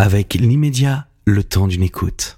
avec 0.00 0.32
l'immédiat, 0.32 1.04
le 1.26 1.44
temps 1.44 1.66
d'une 1.66 1.82
écoute. 1.82 2.34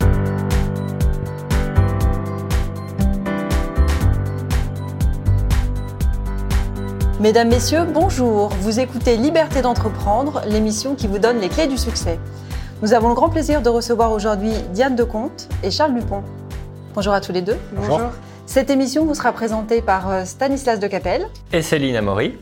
Mesdames, 7.21 7.49
Messieurs, 7.49 7.85
bonjour. 7.85 8.49
Vous 8.49 8.81
écoutez 8.81 9.17
Liberté 9.17 9.63
d'entreprendre, 9.63 10.43
l'émission 10.49 10.97
qui 10.97 11.07
vous 11.07 11.21
donne 11.21 11.39
les 11.39 11.49
clés 11.49 11.69
du 11.69 11.79
succès. 11.79 12.19
Nous 12.83 12.95
avons 12.95 13.11
le 13.11 13.15
grand 13.15 13.31
plaisir 13.31 13.63
de 13.63 13.69
recevoir 13.69 14.11
aujourd'hui 14.11 14.55
Diane 14.73 14.97
Decomte 14.97 15.49
et 15.63 15.71
Charles 15.71 15.95
Dupont. 15.95 16.25
Bonjour 16.97 17.13
à 17.13 17.21
tous 17.21 17.31
les 17.31 17.43
deux. 17.43 17.59
Bonjour. 17.77 18.01
Cette 18.45 18.71
émission 18.71 19.05
vous 19.05 19.15
sera 19.15 19.31
présentée 19.31 19.83
par 19.83 20.11
euh, 20.11 20.25
Stanislas 20.25 20.81
de 20.81 20.89
Capelle. 20.89 21.29
Et 21.53 21.63
Céline 21.63 21.95
Amaury. 21.95 22.35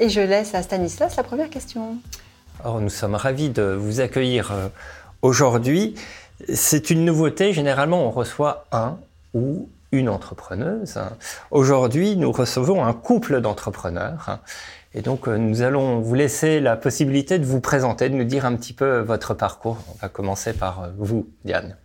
Et 0.00 0.08
je 0.08 0.20
laisse 0.20 0.56
à 0.56 0.62
Stanislas 0.62 1.14
la 1.16 1.22
première 1.22 1.50
question. 1.50 1.98
Nous 2.66 2.90
sommes 2.90 3.14
ravis 3.14 3.50
de 3.50 3.62
vous 3.62 4.00
accueillir 4.00 4.50
euh, 4.50 4.68
aujourd'hui. 5.22 5.94
C'est 6.52 6.90
une 6.90 7.04
nouveauté. 7.04 7.52
Généralement, 7.52 8.04
on 8.04 8.10
reçoit 8.10 8.64
un 8.72 8.98
ou 9.34 9.68
une 9.92 10.08
entrepreneuse. 10.08 10.98
Aujourd'hui, 11.52 12.16
nous 12.16 12.32
recevons 12.32 12.84
un 12.84 12.92
couple 12.92 13.40
d'entrepreneurs. 13.40 14.40
Et 14.94 15.00
donc, 15.00 15.28
euh, 15.28 15.36
nous 15.36 15.62
allons 15.62 16.00
vous 16.00 16.14
laisser 16.14 16.58
la 16.58 16.76
possibilité 16.76 17.38
de 17.38 17.44
vous 17.44 17.60
présenter, 17.60 18.08
de 18.08 18.14
nous 18.14 18.24
dire 18.24 18.44
un 18.44 18.56
petit 18.56 18.72
peu 18.72 18.98
votre 18.98 19.32
parcours. 19.32 19.78
On 19.94 19.98
va 20.02 20.08
commencer 20.08 20.52
par 20.52 20.82
euh, 20.82 20.88
vous, 20.98 21.28
Diane. 21.44 21.76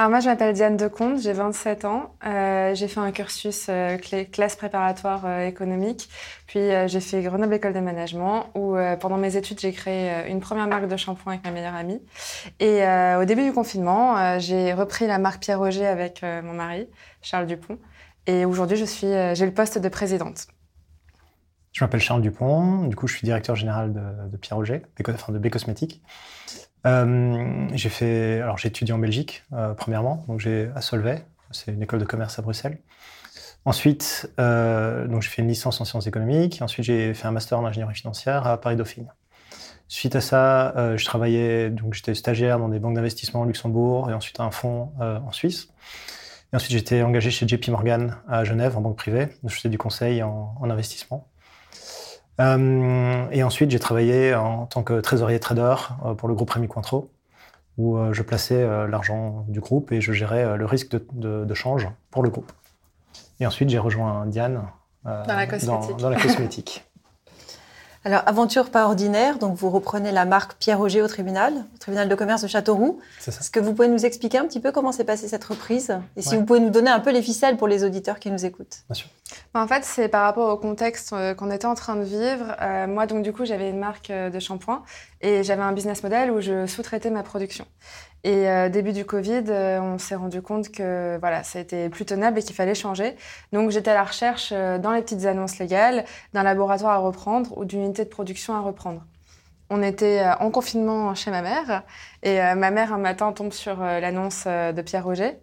Alors 0.00 0.08
moi, 0.08 0.20
je 0.20 0.30
m'appelle 0.30 0.54
Diane 0.54 0.78
Decomte, 0.78 1.20
j'ai 1.20 1.34
27 1.34 1.84
ans. 1.84 2.14
Euh, 2.24 2.74
j'ai 2.74 2.88
fait 2.88 3.00
un 3.00 3.12
cursus 3.12 3.66
euh, 3.68 3.98
classe 4.32 4.56
préparatoire 4.56 5.26
euh, 5.26 5.46
économique, 5.46 6.08
puis 6.46 6.70
j'ai 6.86 7.00
fait 7.00 7.20
Grenoble 7.20 7.52
École 7.52 7.74
de 7.74 7.80
Management, 7.80 8.46
où 8.54 8.76
pendant 8.98 9.18
mes 9.18 9.36
études, 9.36 9.60
j'ai 9.60 9.72
créé 9.72 10.26
une 10.30 10.40
première 10.40 10.68
marque 10.68 10.88
de 10.88 10.96
shampoing 10.96 11.34
avec 11.34 11.44
ma 11.44 11.50
meilleure 11.50 11.74
amie. 11.74 12.00
Et 12.60 12.80
au 13.20 13.26
début 13.26 13.44
du 13.44 13.52
confinement, 13.52 14.38
j'ai 14.38 14.72
repris 14.72 15.06
la 15.06 15.18
marque 15.18 15.42
Pierre 15.42 15.58
Roger 15.58 15.86
avec 15.86 16.22
mon 16.22 16.54
mari, 16.54 16.88
Charles 17.20 17.46
Dupont. 17.46 17.78
Et 18.26 18.46
aujourd'hui, 18.46 18.78
je 18.78 18.86
suis, 18.86 19.08
j'ai 19.34 19.44
le 19.44 19.52
poste 19.52 19.76
de 19.76 19.88
présidente. 19.90 20.46
Je 21.72 21.84
m'appelle 21.84 22.00
Charles 22.00 22.22
Dupont, 22.22 22.86
du 22.86 22.96
coup, 22.96 23.06
je 23.06 23.16
suis 23.16 23.26
directeur 23.26 23.54
général 23.54 23.92
de, 23.92 24.30
de 24.30 24.36
Pierre 24.38 24.56
Roger, 24.56 24.80
enfin 25.06 25.32
de 25.32 25.38
B 25.38 25.50
Cosmétiques. 25.50 26.02
Euh, 26.86 27.68
j'ai 27.74 27.88
fait, 27.90 28.40
alors 28.40 28.58
j'ai 28.58 28.68
étudié 28.68 28.94
en 28.94 28.98
Belgique 28.98 29.44
euh, 29.52 29.74
premièrement, 29.74 30.24
donc 30.28 30.40
j'ai 30.40 30.70
à 30.74 30.80
Solvay, 30.80 31.24
c'est 31.50 31.72
une 31.72 31.82
école 31.82 32.00
de 32.00 32.06
commerce 32.06 32.38
à 32.38 32.42
Bruxelles. 32.42 32.78
Ensuite, 33.66 34.32
euh, 34.40 35.06
donc 35.06 35.22
j'ai 35.22 35.28
fait 35.28 35.42
une 35.42 35.48
licence 35.48 35.80
en 35.80 35.84
sciences 35.84 36.06
économiques. 36.06 36.62
Ensuite, 36.62 36.86
j'ai 36.86 37.12
fait 37.14 37.26
un 37.26 37.32
master 37.32 37.58
en 37.58 37.66
ingénierie 37.66 37.94
financière 37.94 38.46
à 38.46 38.58
Paris 38.60 38.76
Dauphine. 38.76 39.12
Suite 39.88 40.16
à 40.16 40.20
ça, 40.20 40.76
euh, 40.76 40.96
je 40.96 41.04
travaillais, 41.04 41.70
donc 41.70 41.94
j'étais 41.94 42.14
stagiaire 42.14 42.58
dans 42.58 42.68
des 42.68 42.78
banques 42.78 42.94
d'investissement 42.94 43.42
au 43.42 43.44
Luxembourg 43.44 44.10
et 44.10 44.14
ensuite 44.14 44.40
à 44.40 44.44
un 44.44 44.50
fonds 44.50 44.92
euh, 45.00 45.18
en 45.20 45.32
Suisse. 45.32 45.68
Et 46.52 46.56
ensuite, 46.56 46.72
j'étais 46.72 47.02
engagé 47.02 47.30
chez 47.30 47.46
JP 47.46 47.68
Morgan 47.68 48.16
à 48.28 48.44
Genève 48.44 48.76
en 48.78 48.80
banque 48.80 48.96
privée. 48.96 49.28
Je 49.44 49.54
faisais 49.54 49.68
du 49.68 49.78
conseil 49.78 50.22
en, 50.22 50.54
en 50.60 50.70
investissement. 50.70 51.29
Euh, 52.40 53.26
et 53.30 53.42
ensuite, 53.42 53.70
j'ai 53.70 53.78
travaillé 53.78 54.34
en 54.34 54.66
tant 54.66 54.82
que 54.82 55.00
trésorier 55.00 55.38
trader 55.38 55.74
euh, 56.04 56.14
pour 56.14 56.28
le 56.28 56.34
groupe 56.34 56.50
Rémi 56.50 56.68
Cointreau, 56.68 57.10
où 57.76 57.98
euh, 57.98 58.12
je 58.12 58.22
plaçais 58.22 58.66
l'argent 58.88 59.44
du 59.48 59.60
groupe 59.60 59.92
et 59.92 60.00
je 60.00 60.12
gérais 60.12 60.56
le 60.56 60.64
risque 60.64 60.90
de, 60.90 61.06
de, 61.12 61.44
de 61.44 61.54
change 61.54 61.88
pour 62.10 62.22
le 62.22 62.30
groupe. 62.30 62.50
Et 63.40 63.46
ensuite, 63.46 63.68
j'ai 63.68 63.78
rejoint 63.78 64.26
Diane 64.26 64.62
dans 65.04 65.24
la 65.26 65.46
cosmétique. 65.46 65.90
Dans, 65.90 65.96
dans 65.96 66.10
la 66.10 66.20
cosmétique. 66.20 66.89
Alors, 68.02 68.22
aventure 68.24 68.70
pas 68.70 68.86
ordinaire, 68.86 69.38
donc 69.38 69.56
vous 69.56 69.68
reprenez 69.68 70.10
la 70.10 70.24
marque 70.24 70.54
Pierre 70.54 70.78
Roger 70.78 71.02
au 71.02 71.06
tribunal, 71.06 71.52
au 71.74 71.78
tribunal 71.78 72.08
de 72.08 72.14
commerce 72.14 72.40
de 72.40 72.48
Châteauroux. 72.48 72.98
Est-ce 73.26 73.50
que 73.50 73.60
vous 73.60 73.74
pouvez 73.74 73.88
nous 73.88 74.06
expliquer 74.06 74.38
un 74.38 74.46
petit 74.46 74.60
peu 74.60 74.72
comment 74.72 74.90
s'est 74.90 75.04
passée 75.04 75.28
cette 75.28 75.44
reprise 75.44 75.98
Et 76.16 76.22
si 76.22 76.30
ouais. 76.30 76.38
vous 76.38 76.46
pouvez 76.46 76.60
nous 76.60 76.70
donner 76.70 76.90
un 76.90 77.00
peu 77.00 77.10
les 77.10 77.20
ficelles 77.20 77.58
pour 77.58 77.68
les 77.68 77.84
auditeurs 77.84 78.18
qui 78.18 78.30
nous 78.30 78.46
écoutent? 78.46 78.84
Bien 78.88 78.94
sûr. 78.94 79.08
En 79.52 79.66
fait, 79.66 79.84
c'est 79.84 80.08
par 80.08 80.22
rapport 80.22 80.48
au 80.48 80.56
contexte 80.56 81.12
euh, 81.12 81.34
qu'on 81.34 81.50
était 81.50 81.66
en 81.66 81.74
train 81.74 81.96
de 81.96 82.02
vivre. 82.02 82.56
Euh, 82.62 82.86
moi, 82.86 83.06
donc, 83.06 83.22
du 83.22 83.34
coup, 83.34 83.44
j'avais 83.44 83.68
une 83.68 83.78
marque 83.78 84.10
euh, 84.10 84.30
de 84.30 84.38
shampoing 84.38 84.82
et 85.20 85.42
j'avais 85.42 85.62
un 85.62 85.72
business 85.72 86.02
model 86.02 86.30
où 86.30 86.40
je 86.40 86.66
sous-traitais 86.66 87.10
ma 87.10 87.22
production. 87.22 87.66
Et 88.22 88.48
euh, 88.48 88.68
début 88.68 88.92
du 88.92 89.04
Covid, 89.06 89.44
euh, 89.48 89.80
on 89.80 89.98
s'est 89.98 90.14
rendu 90.14 90.42
compte 90.42 90.70
que 90.70 91.16
voilà, 91.20 91.42
ça 91.42 91.58
été 91.58 91.88
plus 91.88 92.04
tenable 92.04 92.38
et 92.38 92.42
qu'il 92.42 92.54
fallait 92.54 92.74
changer. 92.74 93.16
Donc 93.52 93.70
j'étais 93.70 93.90
à 93.90 93.94
la 93.94 94.04
recherche 94.04 94.50
euh, 94.52 94.78
dans 94.78 94.92
les 94.92 95.00
petites 95.02 95.24
annonces 95.24 95.58
légales 95.58 96.04
d'un 96.34 96.42
laboratoire 96.42 96.92
à 96.92 96.98
reprendre 96.98 97.56
ou 97.56 97.64
d'une 97.64 97.82
unité 97.82 98.04
de 98.04 98.10
production 98.10 98.54
à 98.54 98.60
reprendre. 98.60 99.02
On 99.70 99.82
était 99.82 100.20
euh, 100.20 100.34
en 100.40 100.50
confinement 100.50 101.14
chez 101.14 101.30
ma 101.30 101.42
mère 101.42 101.84
et 102.24 102.42
euh, 102.42 102.56
ma 102.56 102.72
mère 102.72 102.92
un 102.92 102.98
matin 102.98 103.32
tombe 103.32 103.52
sur 103.52 103.80
euh, 103.80 104.00
l'annonce 104.00 104.46
de 104.46 104.82
Pierre 104.82 105.04
Roger. 105.04 105.38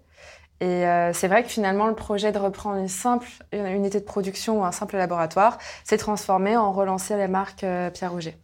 Et 0.60 0.86
c'est 1.14 1.28
vrai 1.28 1.44
que 1.44 1.50
finalement, 1.50 1.86
le 1.86 1.94
projet 1.94 2.32
de 2.32 2.40
reprendre 2.40 2.78
une 2.78 2.88
simple 2.88 3.28
unité 3.54 4.00
de 4.00 4.06
production 4.06 4.62
ou 4.62 4.66
un 4.66 4.72
simple 4.72 4.98
laboratoire 4.98 5.60
s'est 5.84 6.00
transformé 6.00 6.58
en 6.58 6.72
relancer 6.74 7.16
la 7.16 7.28
marque 7.28 7.64
Pierre 7.94 8.12
Roger. 8.12 8.36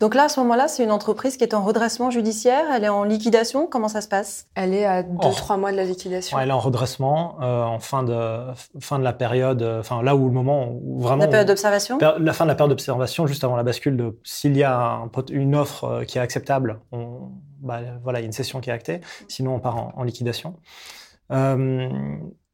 Donc 0.00 0.14
là, 0.14 0.24
à 0.24 0.28
ce 0.28 0.40
moment-là, 0.40 0.66
c'est 0.66 0.82
une 0.82 0.90
entreprise 0.90 1.36
qui 1.36 1.44
est 1.44 1.54
en 1.54 1.62
redressement 1.62 2.10
judiciaire, 2.10 2.64
elle 2.74 2.84
est 2.84 2.88
en 2.88 3.04
liquidation, 3.04 3.66
comment 3.66 3.88
ça 3.88 4.00
se 4.00 4.08
passe? 4.08 4.46
Elle 4.54 4.74
est 4.74 4.84
à 4.84 5.02
2-3 5.02 5.46
oh. 5.50 5.56
mois 5.58 5.72
de 5.72 5.76
la 5.76 5.84
liquidation. 5.84 6.36
Ouais, 6.36 6.44
elle 6.44 6.48
est 6.48 6.52
en 6.52 6.58
redressement, 6.58 7.36
euh, 7.42 7.62
en 7.62 7.78
fin 7.78 8.02
de, 8.02 8.40
fin 8.80 8.98
de 8.98 9.04
la 9.04 9.12
période, 9.12 9.62
enfin 9.78 10.02
là 10.02 10.16
où 10.16 10.26
le 10.26 10.32
moment 10.32 10.68
où 10.82 11.00
vraiment... 11.00 11.24
La 11.24 11.28
période 11.28 11.48
d'observation? 11.48 11.98
La 11.98 12.32
fin 12.32 12.44
de 12.44 12.48
la 12.48 12.54
période 12.54 12.70
d'observation, 12.70 13.26
juste 13.26 13.44
avant 13.44 13.56
la 13.56 13.62
bascule, 13.62 13.96
de 13.96 14.18
s'il 14.24 14.56
y 14.56 14.62
a 14.62 14.76
un, 14.80 15.10
une 15.30 15.54
offre 15.54 15.84
euh, 15.84 16.04
qui 16.04 16.18
est 16.18 16.20
acceptable, 16.20 16.80
on, 16.92 17.30
bah, 17.60 17.80
voilà, 18.02 18.20
il 18.20 18.22
y 18.22 18.24
a 18.24 18.26
une 18.26 18.32
session 18.32 18.60
qui 18.60 18.70
est 18.70 18.72
actée, 18.72 19.00
sinon 19.28 19.54
on 19.54 19.60
part 19.60 19.76
en, 19.76 19.92
en 19.96 20.02
liquidation. 20.02 20.56
Euh, 21.30 21.88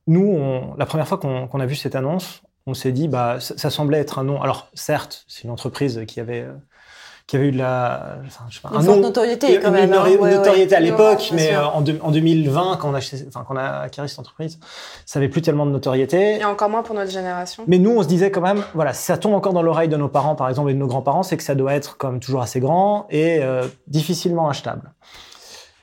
nous, 0.07 0.27
on, 0.27 0.75
la 0.77 0.87
première 0.87 1.09
fois 1.09 1.19
qu'on 1.19 1.49
qu 1.49 1.61
a 1.61 1.67
vu 1.67 1.77
cette 1.77 1.95
annonce, 1.95 2.43
on 2.67 2.75
s'est 2.75 2.93
dit, 2.93 3.07
bah, 3.07 3.39
ça, 3.41 3.57
ça, 3.57 3.71
semblait 3.71 3.99
être 3.99 4.19
un 4.19 4.25
nom. 4.25 4.43
Alors, 4.43 4.69
certes, 4.75 5.25
c'est 5.29 5.45
une 5.45 5.51
entreprise 5.51 6.03
qui 6.09 6.19
avait 6.19 6.47
qui 7.27 7.35
avait 7.35 7.49
eu 7.49 7.53
de 7.53 7.59
la, 7.59 8.19
enfin, 8.25 8.45
je 8.49 8.55
sais 8.55 8.61
pas, 8.61 8.69
une 8.71 8.77
un 8.77 8.83
nom, 8.83 9.01
notoriété 9.01 9.59
quand 9.59 9.73
même. 9.73 9.89
Une 9.91 9.97
hein, 9.97 10.05
notoriété 10.09 10.71
ouais, 10.71 10.75
à 10.75 10.81
l'époque, 10.81 11.31
mais 11.33 11.55
euh, 11.55 11.67
en, 11.67 11.81
de, 11.81 11.99
en, 12.01 12.13
2020, 12.13 12.77
quand 12.81 12.91
on 12.91 12.95
a, 12.95 12.99
enfin, 12.99 13.45
quand 13.47 13.55
on 13.55 13.57
a 13.57 13.81
acquis 13.81 14.01
cette 14.07 14.21
entreprise, 14.21 14.61
ça 15.05 15.19
avait 15.19 15.29
plus 15.29 15.43
tellement 15.43 15.67
de 15.67 15.73
notoriété. 15.73 16.39
Et 16.39 16.45
encore 16.45 16.71
moins 16.71 16.85
pour 16.85 16.95
notre 16.95 17.11
génération. 17.11 17.65
Mais 17.67 17.79
nous, 17.79 17.91
on 17.91 18.03
se 18.03 18.07
disait 18.07 18.31
quand 18.31 18.43
même, 18.43 18.63
voilà, 18.75 18.93
si 18.93 19.03
ça 19.03 19.19
tombe 19.19 19.35
encore 19.35 19.53
dans 19.53 19.63
l'oreille 19.63 19.89
de 19.89 19.97
nos 19.97 20.09
parents, 20.09 20.37
par 20.37 20.49
exemple, 20.49 20.71
et 20.71 20.75
de 20.75 20.79
nos 20.79 20.87
grands-parents, 20.87 21.25
c'est 21.25 21.37
que 21.37 21.43
ça 21.43 21.57
doit 21.57 21.75
être 21.75 21.97
comme 21.97 22.21
toujours 22.21 22.43
assez 22.43 22.61
grand 22.61 23.09
et 23.11 23.41
euh, 23.41 23.67
difficilement 23.89 24.49
achetable. 24.49 24.93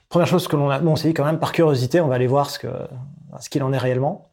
Première 0.08 0.28
chose 0.28 0.48
que 0.48 0.56
l'on 0.56 0.70
a, 0.70 0.80
bon, 0.80 0.92
on 0.92 0.96
s'est 0.96 1.10
dit 1.10 1.14
quand 1.14 1.26
même 1.26 1.40
par 1.40 1.52
curiosité, 1.52 2.00
on 2.00 2.08
va 2.08 2.16
aller 2.16 2.28
voir 2.28 2.50
ce 2.50 2.60
que, 2.60 2.68
ce 3.42 3.50
qu'il 3.50 3.64
en 3.64 3.74
est 3.74 3.78
réellement. 3.78 4.30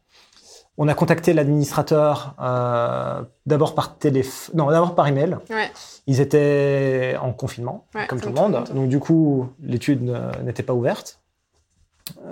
On 0.83 0.89
a 0.89 0.95
contacté 0.95 1.35
l'administrateur 1.35 2.35
euh, 2.41 3.23
d'abord 3.45 3.75
par 3.75 3.99
téléphone, 3.99 4.57
non, 4.57 4.71
d'abord 4.71 4.95
par 4.95 5.07
email. 5.07 5.37
Ouais. 5.51 5.71
Ils 6.07 6.21
étaient 6.21 7.17
en 7.21 7.33
confinement, 7.33 7.87
ouais, 7.95 8.07
comme 8.07 8.19
tout 8.19 8.31
le 8.31 8.35
monde. 8.35 8.65
Donc 8.75 8.89
du 8.89 8.99
coup, 8.99 9.49
l'étude 9.63 10.11
n'était 10.43 10.63
pas 10.63 10.73
ouverte. 10.73 11.21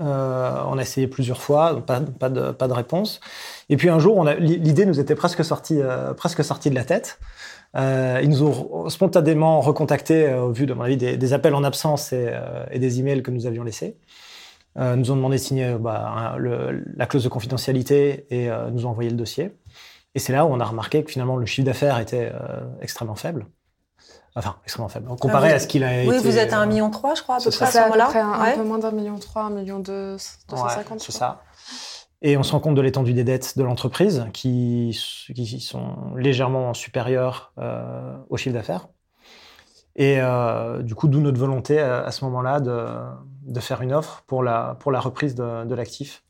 Euh, 0.00 0.62
on 0.66 0.78
a 0.78 0.82
essayé 0.82 1.06
plusieurs 1.06 1.41
fois, 1.41 1.72
donc 1.72 1.87
pas, 1.87 2.00
pas, 2.00 2.28
de, 2.28 2.50
pas 2.50 2.69
de 2.69 2.72
réponse. 2.72 3.20
Et 3.69 3.76
puis 3.76 3.88
un 3.88 3.98
jour, 3.98 4.25
l'idée 4.25 4.87
nous 4.87 5.00
était 5.00 5.14
presque 5.14 5.44
sortie, 5.44 5.81
euh, 5.81 6.14
presque 6.14 6.44
sortie 6.44 6.70
de 6.70 6.75
la 6.75 6.84
tête. 6.84 7.19
Euh, 7.76 8.20
ils 8.22 8.31
nous 8.31 8.42
ont 8.42 8.88
spontanément 8.88 9.60
recontacté 9.60 10.26
euh, 10.26 10.44
au 10.44 10.53
vu 10.53 10.66
de 10.66 10.72
mon 10.72 10.84
avis 10.84 10.97
des, 10.97 11.16
des 11.16 11.32
appels 11.32 11.54
en 11.54 11.64
absence 11.64 12.12
et, 12.12 12.32
et, 12.70 12.78
des 12.78 13.00
emails 13.00 13.22
que 13.22 13.31
nous 13.31 13.47
avions 13.47 13.62
laissés. 13.62 13.97
Euh, 14.78 14.97
nous 14.97 15.11
ont 15.11 15.16
demandé 15.16 15.37
de 15.37 15.43
signer 15.43 15.77
bah, 15.78 16.37
le, 16.39 16.84
la 16.97 17.06
clause 17.06 17.25
de 17.25 17.28
confidentialité 17.28 18.27
et 18.31 18.50
euh, 18.50 18.71
nous 18.71 18.87
ont 18.87 18.91
envoyé 18.91 19.11
le 19.11 19.16
dossier. 19.16 19.53
Et 20.15 20.19
c'est 20.19 20.33
là 20.33 20.47
où 20.47 20.49
on 20.49 20.61
a 20.61 20.65
remarqué 20.65 21.03
que 21.05 21.11
finalement 21.11 21.37
le 21.37 21.47
chiffre 21.47 21.66
d'affaires 21.66 21.99
était 21.99 22.33
euh, 22.33 22.61
extrêmement 22.81 23.15
faible. 23.15 23.47
Enfin, 24.37 24.56
extrêmement 24.62 24.88
faible. 24.88 25.09
Comparé 25.21 25.49
ah, 25.49 25.50
vous, 25.50 25.56
à 25.56 25.59
ce 25.59 25.67
qu'il 25.67 25.83
a 25.83 25.88
oui, 25.88 25.94
été. 25.94 26.09
Oui, 26.09 26.19
vous 26.22 26.38
êtes 26.38 26.53
à 26.53 26.65
1,3 26.65 26.69
million, 26.69 26.91
je 26.93 27.22
crois, 27.22 27.37
à 27.37 27.41
peu 27.41 27.50
près 27.50 27.65
à 27.65 27.71
ce 27.71 27.78
moment-là. 27.81 28.11
Un, 28.15 28.43
ouais. 28.43 28.53
un 28.53 28.56
peu 28.56 28.65
moins 28.65 28.78
d'un 28.78 28.93
million 28.93 29.19
3, 29.19 29.43
1 29.43 29.50
million 29.50 29.79
2, 29.81 30.17
250. 30.49 30.91
Ouais, 30.93 30.99
c'est 30.99 31.12
ça. 31.12 31.43
Et 32.23 32.37
on 32.37 32.43
se 32.43 32.52
rend 32.52 32.61
compte 32.61 32.75
de 32.75 32.81
l'étendue 32.81 33.14
des 33.14 33.25
dettes 33.25 33.56
de 33.56 33.62
l'entreprise 33.62 34.26
qui, 34.32 34.99
qui 35.35 35.61
sont 35.61 36.14
légèrement 36.17 36.75
supérieures 36.75 37.52
euh, 37.58 38.17
au 38.29 38.37
chiffre 38.37 38.55
d'affaires. 38.55 38.88
Et 39.99 40.21
euh, 40.21 40.81
du 40.83 40.95
coup, 40.95 41.09
d'où 41.09 41.21
notre 41.21 41.39
volonté 41.39 41.81
à, 41.81 42.05
à 42.05 42.12
ce 42.12 42.25
moment-là 42.25 42.61
de, 42.61 42.87
de, 43.43 43.61
faire 43.61 43.83
une 43.83 43.93
offre 43.93 44.23
pour 44.29 44.45
la, 44.45 44.77
pour 44.79 44.93
la 44.93 45.00
reprise 45.00 45.35
de, 45.35 45.65
de 45.65 45.75
l'actif. 45.75 46.23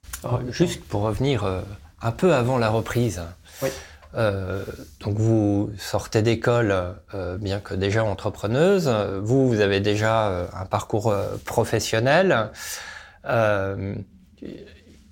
Juste 0.49 0.83
pour 0.85 1.03
revenir 1.03 1.45
euh, 1.45 1.61
un 2.01 2.11
peu 2.11 2.33
avant 2.35 2.57
la 2.57 2.71
reprise. 2.71 3.23
Oui. 3.63 3.69
Euh, 4.15 4.65
donc 5.01 5.19
vous 5.19 5.71
sortez 5.77 6.23
d'école, 6.23 6.75
euh, 7.15 7.37
bien 7.37 7.61
que 7.61 7.75
déjà 7.75 8.05
entrepreneuse. 8.05 8.89
Vous, 9.23 9.47
vous 9.47 9.61
avez 9.61 9.81
déjà 9.81 10.29
euh, 10.29 10.47
un 10.55 10.65
parcours 10.65 11.09
euh, 11.09 11.37
professionnel. 11.45 12.51
Euh, 13.27 13.95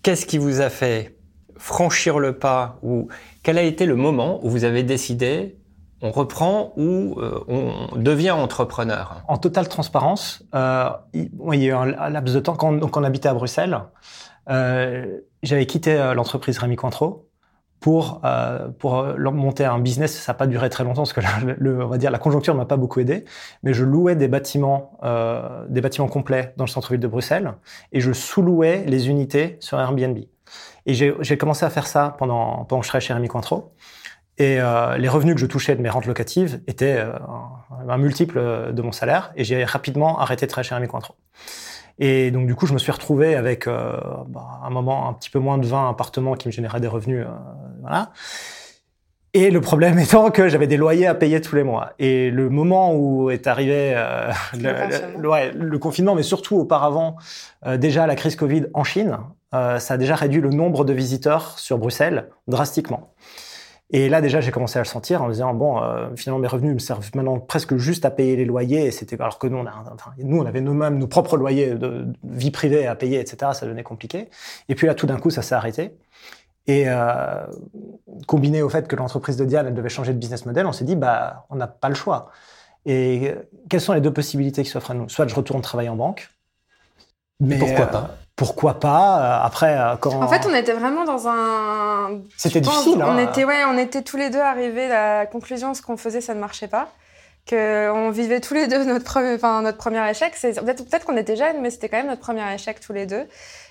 qu'est-ce 0.03 0.25
qui 0.25 0.39
vous 0.39 0.63
a 0.63 0.71
fait 0.71 1.19
franchir 1.59 2.19
le 2.19 2.39
pas 2.39 2.79
ou 2.83 3.09
quel 3.43 3.59
a 3.59 3.63
été 3.63 3.85
le 3.85 3.97
moment 3.97 4.41
où 4.45 4.49
vous 4.49 4.65
avez 4.65 4.83
décidé 4.83 5.59
on 6.03 6.11
reprend 6.11 6.73
ou 6.77 7.17
euh, 7.19 7.43
on 7.49 7.97
devient 7.97 8.33
entrepreneur 8.33 9.23
En 9.29 9.39
totale 9.39 9.69
transparence, 9.69 10.43
euh, 10.55 10.91
il, 11.15 11.31
y 11.55 11.65
a 11.65 11.69
eu 11.69 11.73
un, 11.73 12.11
laps 12.11 12.35
de 12.35 12.41
temps 12.41 12.55
quand, 12.55 12.73
donc 12.73 12.97
on 12.97 13.05
habitait 13.05 13.29
à 13.29 13.35
Bruxelles. 13.35 13.81
Euh, 14.49 15.21
j'avais 15.43 15.67
quitté 15.67 15.95
euh, 15.95 16.15
l'entreprise 16.15 16.59
Rémi 16.59 16.77
Cointreau 16.77 17.29
pour 17.81 18.21
euh, 18.25 18.69
pour 18.69 19.05
monter 19.19 19.65
un 19.65 19.79
business. 19.79 20.19
Ça 20.19 20.33
n'a 20.33 20.37
pas 20.37 20.47
duré 20.47 20.71
très 20.71 20.85
longtemps 20.85 21.03
parce 21.03 21.13
que 21.13 21.21
le, 21.59 21.85
on 21.85 21.89
va 21.89 21.99
dire 21.99 22.11
la 22.11 22.19
conjoncture 22.19 22.55
ne 22.55 22.59
m'a 22.59 22.67
pas 22.67 22.77
beaucoup 22.77 23.01
aidé. 23.01 23.25
Mais 23.63 23.75
je 23.75 23.85
louais 23.85 24.17
des 24.17 24.29
bâtiments 24.29 24.99
des 25.69 25.81
bâtiments 25.81 26.09
complets 26.09 26.55
dans 26.57 26.65
le 26.65 26.71
centre-ville 26.71 27.01
de 27.01 27.09
Bruxelles 27.09 27.55
et 27.93 28.01
je 28.01 28.13
sous-louais 28.13 28.85
les 28.87 29.09
unités 29.09 29.57
sur 29.61 29.79
Airbnb. 29.81 30.19
Et 30.87 30.95
j'ai 30.95 31.39
commencé 31.39 31.65
à 31.65 31.71
faire 31.71 31.87
ça 31.87 32.15
pendant 32.19 32.65
pendant 32.65 32.81
que 32.81 32.87
je 32.87 32.91
travaillais 32.91 33.07
chez 33.07 33.15
Rémi 33.15 33.29
Cointreau. 33.29 33.73
Et 34.39 34.61
euh, 34.61 34.99
les 34.99 35.09
revenus 35.09 35.35
que 35.35 35.41
je 35.41 35.47
touchais 35.47 35.75
de 35.77 35.83
mes 35.83 35.89
rentes 35.89 36.07
locatives 36.07 36.61
étaient 36.67 36.99
euh, 36.99 37.13
un, 37.89 37.99
multiple 37.99 38.73
de 38.73 38.83
mon 38.83 38.93
salaire. 38.93 39.33
Et 39.37 39.45
j'ai 39.45 39.65
rapidement 39.65 40.19
arrêté 40.19 40.47
de 40.47 40.51
travailler 40.51 40.69
chez 40.69 40.75
Rémi 40.75 40.89
Cointreau. 40.89 41.15
Et 41.99 42.31
donc, 42.31 42.47
du 42.47 42.55
coup, 42.55 42.67
je 42.67 42.75
me 42.75 42.79
suis 42.79 42.93
retrouvé 42.93 43.35
avec 43.37 43.67
euh, 43.67 43.97
bah, 44.29 44.61
un 44.63 44.71
moment 44.71 45.09
un 45.09 45.15
petit 45.15 45.31
peu 45.31 45.39
moins 45.39 45.59
de 45.59 45.67
20 45.67 45.91
appartements 45.91 46.35
qui 46.35 46.49
me 46.49 46.53
généraient 46.53 46.81
des 46.81 46.89
revenus. 46.89 47.25
Euh, 47.27 47.31
voilà. 47.81 48.13
Et 49.33 49.51
le 49.51 49.61
problème 49.61 49.99
étant 49.99 50.31
que 50.31 50.49
j'avais 50.49 50.67
des 50.67 50.77
loyers 50.77 51.07
à 51.07 51.15
payer 51.15 51.41
tous 51.41 51.57
les 51.57 51.63
mois. 51.63 51.93
Et 51.99 52.31
le 52.31 52.51
moment 52.51 52.95
où 52.95 53.31
est 53.31 53.47
arrivé 53.47 53.95
euh, 53.97 54.31
le, 54.55 55.21
le, 55.21 55.29
ouais, 55.29 55.53
le, 55.53 55.79
confinement, 55.79 56.15
mais 56.15 56.23
surtout 56.23 56.57
auparavant, 56.57 57.17
déjà 57.79 58.07
la 58.07 58.15
crise 58.15 58.37
Covid 58.37 58.67
en 58.75 58.85
Chine, 58.85 59.19
ça 59.53 59.95
a 59.95 59.97
déjà 59.97 60.15
réduit 60.15 60.43
le 60.43 60.51
nombre 60.51 60.85
de 60.85 60.93
visiteurs 60.93 61.59
sur 61.59 61.79
Bruxelles 61.79 62.29
drastiquement. 62.47 63.15
Et 63.91 64.09
là, 64.09 64.21
déjà, 64.21 64.41
j'ai 64.41 64.51
commencé 64.51 64.79
à 64.79 64.83
le 64.83 64.87
sentir 64.87 65.23
en 65.23 65.29
me 65.29 65.33
disant, 65.33 65.55
bon, 65.55 65.81
euh, 65.81 66.09
finalement, 66.17 66.41
mes 66.41 66.49
revenus 66.49 66.75
me 66.75 66.79
servent 66.79 67.09
maintenant 67.15 67.39
presque 67.39 67.77
juste 67.77 68.05
à 68.05 68.11
payer 68.11 68.35
les 68.35 68.45
loyers. 68.45 68.87
Et 68.87 68.91
c'était, 68.91 69.21
alors 69.21 69.39
que 69.39 69.47
nous, 69.47 69.59
on, 69.59 69.67
a, 69.67 69.73
enfin, 69.95 70.11
nous, 70.19 70.39
on 70.39 70.47
avait 70.47 70.61
nous-mêmes 70.61 70.99
nos 70.99 71.07
propres 71.07 71.37
loyers 71.37 71.75
de, 71.75 72.07
vie 72.25 72.51
privée 72.51 72.87
à 72.87 72.97
payer, 72.97 73.21
etc. 73.21 73.53
Ça 73.55 73.65
devenait 73.65 73.85
compliqué. 73.85 74.29
Et 74.69 74.75
puis 74.75 74.89
là, 74.89 74.95
tout 74.95 75.07
d'un 75.07 75.19
coup, 75.19 75.31
ça 75.31 75.43
s'est 75.43 75.55
arrêté. 75.55 75.97
Et 76.67 76.85
euh, 76.89 77.47
combiné 78.27 78.61
au 78.63 78.69
fait 78.69 78.89
que 78.89 78.97
l'entreprise 78.97 79.37
de 79.37 79.45
Diane, 79.45 79.69
elle 79.69 79.75
devait 79.75 79.89
changer 79.89 80.13
de 80.13 80.19
business 80.19 80.47
model, 80.47 80.67
on 80.67 80.73
s'est 80.73 80.85
dit, 80.85 80.97
bah, 80.97 81.47
on 81.51 81.55
n'a 81.55 81.69
pas 81.69 81.89
le 81.89 81.95
choix. 81.95 82.31
Et 82.87 83.35
quelles 83.69 83.81
sont 83.81 83.93
les 83.93 84.01
deux 84.01 84.13
possibilités 84.13 84.65
qui 84.65 84.71
s'offrent 84.71 84.91
à 84.91 84.95
nous? 84.95 85.09
Soit 85.09 85.29
je 85.29 85.35
retourne 85.35 85.61
travailler 85.61 85.89
en 85.89 85.97
banque. 85.97 86.29
Mais 87.41 87.59
pourquoi 87.59 87.87
pas? 87.87 88.17
Pourquoi 88.37 88.81
pas 88.81 89.19
euh, 89.19 89.47
après 89.47 89.79
euh, 89.79 89.97
quand 89.97 90.13
en 90.13 90.29
fait 90.29 90.47
on 90.47 90.55
était 90.55 90.75
vraiment 90.75 91.05
dans 91.05 91.27
un 91.27 92.21
c'était 92.37 92.61
difficile 92.61 93.03
on 93.03 93.13
hein. 93.13 93.19
était 93.19 93.47
ouais 93.47 93.65
on 93.67 93.79
était 93.79 94.03
tous 94.03 94.19
les 94.19 94.29
deux 94.29 94.41
arrivés 94.41 94.93
à 94.93 95.21
la 95.21 95.27
conclusion 95.27 95.73
ce 95.73 95.81
qu'on 95.81 95.97
faisait 95.97 96.21
ça 96.21 96.35
ne 96.35 96.41
marchait 96.41 96.69
pas. 96.69 96.89
Que 97.47 97.91
on 97.91 98.11
vivait 98.11 98.41
tous 98.41 98.53
les 98.53 98.67
deux 98.67 98.85
notre 98.85 99.07
premier 99.07 99.35
enfin 99.37 99.63
notre 99.63 99.79
premier 99.79 100.07
échec. 100.11 100.35
C'est 100.37 100.53
peut-être 100.61 100.85
peut-être 100.87 101.07
qu'on 101.07 101.17
était 101.17 101.37
jeunes 101.37 101.63
mais 101.63 101.71
c'était 101.71 101.89
quand 101.89 101.97
même 101.97 102.09
notre 102.09 102.21
premier 102.21 102.43
échec 102.55 102.79
tous 102.79 102.93
les 102.93 103.07
deux. 103.07 103.27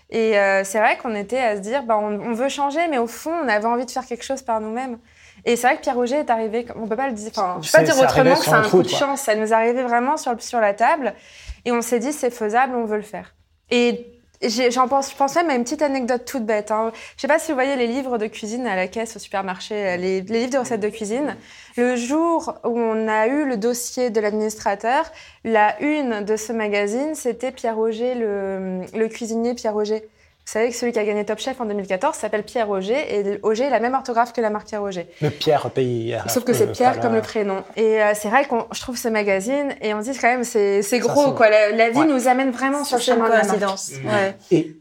Et 0.09 0.39
euh, 0.39 0.63
c'est 0.63 0.79
vrai 0.79 0.97
qu'on 0.97 1.13
était 1.13 1.39
à 1.39 1.57
se 1.57 1.61
dire 1.61 1.83
bah 1.83 1.97
on, 1.97 2.33
veut 2.33 2.49
changer 2.49 2.87
mais 2.89 2.97
au 2.97 3.07
fond 3.07 3.33
on 3.43 3.47
avait 3.47 3.65
envie 3.65 3.85
de 3.85 3.91
faire 3.91 4.05
quelque 4.05 4.23
chose 4.23 4.41
par 4.41 4.61
nous-mêmes. 4.61 4.97
Et 5.43 5.57
c'est 5.57 5.67
vrai 5.67 5.77
que 5.77 5.81
Pierre 5.81 5.95
Roger 5.95 6.17
est 6.17 6.29
arrivé 6.31 6.65
on 6.75 6.87
peut 6.87 6.95
pas 6.95 7.07
le 7.07 7.13
dire 7.13 7.29
enfin 7.35 7.59
je 7.61 7.71
peux 7.71 7.77
pas 7.77 7.83
dire 7.83 7.99
autrement 8.01 8.35
que 8.35 8.45
c'est 8.45 8.51
un 8.51 8.63
coup 8.63 8.81
de 8.81 8.89
chance. 8.89 9.21
Ça 9.21 9.35
nous 9.35 9.53
arrivait 9.53 9.83
vraiment 9.83 10.17
sur 10.17 10.41
sur 10.41 10.59
la 10.59 10.73
table 10.73 11.13
et 11.65 11.71
on 11.71 11.83
s'est 11.83 11.99
dit 11.99 12.13
c'est 12.13 12.31
faisable 12.31 12.73
on 12.75 12.85
veut 12.85 12.97
le 12.97 13.03
faire 13.03 13.35
et 13.71 14.15
J'en 14.41 14.87
pense, 14.87 15.11
je 15.11 15.15
pense 15.15 15.35
même 15.35 15.49
à 15.49 15.55
une 15.55 15.63
petite 15.63 15.81
anecdote 15.81 16.25
toute 16.25 16.45
bête. 16.45 16.69
Hein. 16.71 16.91
Je 17.15 17.21
sais 17.21 17.27
pas 17.27 17.39
si 17.39 17.51
vous 17.51 17.55
voyez 17.55 17.75
les 17.75 17.87
livres 17.87 18.17
de 18.17 18.27
cuisine 18.27 18.67
à 18.67 18.75
la 18.75 18.87
caisse 18.87 19.15
au 19.15 19.19
supermarché, 19.19 19.75
euh, 19.75 19.97
les, 19.97 20.21
les, 20.21 20.39
livres 20.39 20.51
de 20.51 20.57
recettes 20.57 20.81
de 20.81 20.89
cuisine. 20.89 21.35
Le 21.77 21.95
jour 21.95 22.53
où 22.63 22.77
on 22.77 23.07
a 23.07 23.27
eu 23.27 23.45
le 23.45 23.57
dossier 23.57 24.09
de 24.09 24.19
l'administrateur, 24.19 25.09
la 25.43 25.81
une 25.81 26.21
de 26.23 26.35
ce 26.35 26.51
magazine, 26.51 27.15
c'était 27.15 27.51
Pierre 27.51 27.75
Roger, 27.75 28.13
le, 28.13 28.81
le 28.93 29.07
cuisinier 29.07 29.53
Pierre 29.53 29.73
Roger. 29.73 30.07
Vous 30.45 30.51
savez 30.51 30.69
que 30.69 30.75
celui 30.75 30.91
qui 30.91 30.99
a 30.99 31.05
gagné 31.05 31.25
Top 31.25 31.39
Chef 31.39 31.59
en 31.59 31.65
2014 31.65 32.15
s'appelle 32.15 32.43
Pierre 32.43 32.67
Roger 32.67 32.93
et 32.93 33.39
Auger 33.41 33.63
est 33.63 33.69
la 33.71 33.79
même 33.79 33.95
orthographe 33.95 34.31
que 34.31 34.41
la 34.41 34.51
marque 34.51 34.67
Pierre 34.67 34.81
Roger. 34.81 35.09
Le 35.19 35.31
Pierre 35.31 35.71
pays. 35.71 36.15
Sauf 36.27 36.43
que 36.43 36.53
c'est 36.53 36.71
Pierre 36.71 36.99
comme 36.99 37.15
le 37.15 37.21
prénom. 37.21 37.63
Et 37.75 37.99
euh, 37.99 38.11
c'est 38.13 38.29
vrai 38.29 38.45
que 38.45 38.53
je 38.71 38.79
trouve 38.79 38.95
ce 38.95 39.07
magazine 39.07 39.73
et 39.81 39.95
on 39.95 40.03
se 40.03 40.11
dit 40.11 40.17
quand 40.19 40.27
même 40.27 40.43
c'est 40.43 40.83
c'est 40.83 40.99
gros 40.99 41.31
quoi. 41.31 41.49
La, 41.49 41.89
vie 41.89 42.05
nous 42.05 42.27
amène 42.27 42.51
vraiment 42.51 42.83
sur 42.83 42.97
le 42.97 43.01
chemin 43.01 43.27
de 43.27 43.33
l'incidence. 43.33 43.91
Ouais. 44.05 44.37
Et 44.51 44.77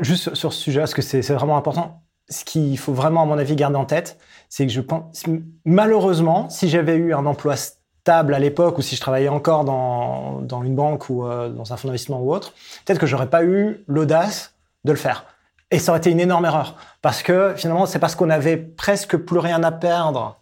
juste 0.00 0.34
sur 0.34 0.52
ce 0.52 0.60
sujet 0.60 0.80
parce 0.80 0.94
que 0.94 1.02
c'est 1.02 1.22
vraiment 1.34 1.56
important. 1.56 2.02
Ce 2.28 2.44
qu'il 2.44 2.76
faut 2.76 2.92
vraiment 2.92 3.22
à 3.22 3.26
mon 3.26 3.38
avis 3.38 3.54
garder 3.54 3.76
en 3.76 3.84
tête, 3.84 4.18
c'est 4.48 4.66
que 4.66 4.72
je 4.72 4.80
pense 4.80 5.22
malheureusement 5.64 6.50
si 6.50 6.68
j'avais 6.68 6.96
eu 6.96 7.14
un 7.14 7.26
emploi 7.26 7.54
stable 7.54 8.34
à 8.34 8.40
l'époque 8.40 8.78
ou 8.78 8.82
si 8.82 8.96
je 8.96 9.00
travaillais 9.00 9.28
encore 9.28 9.64
dans, 9.64 10.40
dans 10.40 10.64
une 10.64 10.74
banque 10.74 11.10
ou 11.10 11.24
euh, 11.24 11.48
dans 11.48 11.72
un 11.72 11.76
fonds 11.76 11.86
d'investissement 11.86 12.20
ou 12.20 12.32
autre, 12.32 12.54
peut-être 12.84 12.98
que 12.98 13.06
j'aurais 13.06 13.28
pas 13.28 13.44
eu 13.44 13.84
l'audace 13.86 14.54
de 14.84 14.92
le 14.92 14.98
faire. 14.98 15.24
Et 15.70 15.78
ça 15.78 15.92
aurait 15.92 15.98
été 15.98 16.10
une 16.10 16.20
énorme 16.20 16.44
erreur. 16.44 16.76
Parce 17.00 17.22
que 17.22 17.54
finalement, 17.56 17.86
c'est 17.86 18.00
parce 18.00 18.16
qu'on 18.16 18.30
avait 18.30 18.56
presque 18.56 19.16
plus 19.16 19.38
rien 19.38 19.62
à 19.62 19.70
perdre 19.70 20.40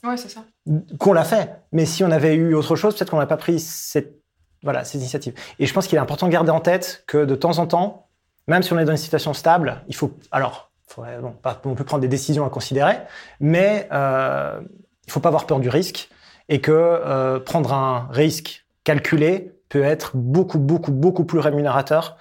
qu'on 0.99 1.13
l'a 1.13 1.25
fait. 1.25 1.63
Mais 1.73 1.85
si 1.85 2.03
on 2.03 2.11
avait 2.11 2.35
eu 2.35 2.55
autre 2.55 2.77
chose, 2.77 2.95
peut-être 2.95 3.11
qu'on 3.11 3.17
n'aurait 3.17 3.29
pas 3.29 3.37
pris 3.37 3.61
cette, 3.61 4.23
voilà, 4.63 4.85
cette 4.85 5.01
initiative. 5.01 5.35
Et 5.59 5.67
je 5.67 5.75
pense 5.75 5.87
qu'il 5.87 5.97
est 5.97 6.01
important 6.01 6.27
de 6.27 6.33
garder 6.33 6.51
en 6.51 6.61
tête 6.61 7.05
que 7.07 7.25
de 7.25 7.35
temps 7.35 7.59
en 7.59 7.67
temps, 7.67 8.09
même 8.47 8.63
si 8.63 8.73
on 8.73 8.79
est 8.79 8.85
dans 8.85 8.93
une 8.93 8.99
situation 8.99 9.35
stable, 9.35 9.83
il 9.89 9.95
faut, 9.95 10.13
alors, 10.31 10.71
on 10.97 11.75
peut 11.75 11.85
prendre 11.85 12.01
des 12.01 12.09
décisions 12.09 12.47
à 12.47 12.51
considérer, 12.51 12.97
mais 13.41 13.87
euh, 13.93 14.61
il 15.07 15.13
faut 15.13 15.21
pas 15.21 15.29
avoir 15.29 15.47
peur 15.47 15.61
du 15.61 15.69
risque 15.69 16.09
et 16.49 16.61
que 16.61 16.73
euh, 16.73 17.39
prendre 17.41 17.75
un 17.75 18.09
risque 18.11 18.67
calculé 18.85 19.53
peut 19.69 19.83
être 19.83 20.17
beaucoup, 20.17 20.59
beaucoup, 20.59 20.93
beaucoup 20.93 21.25
plus 21.25 21.39
rémunérateur, 21.39 22.17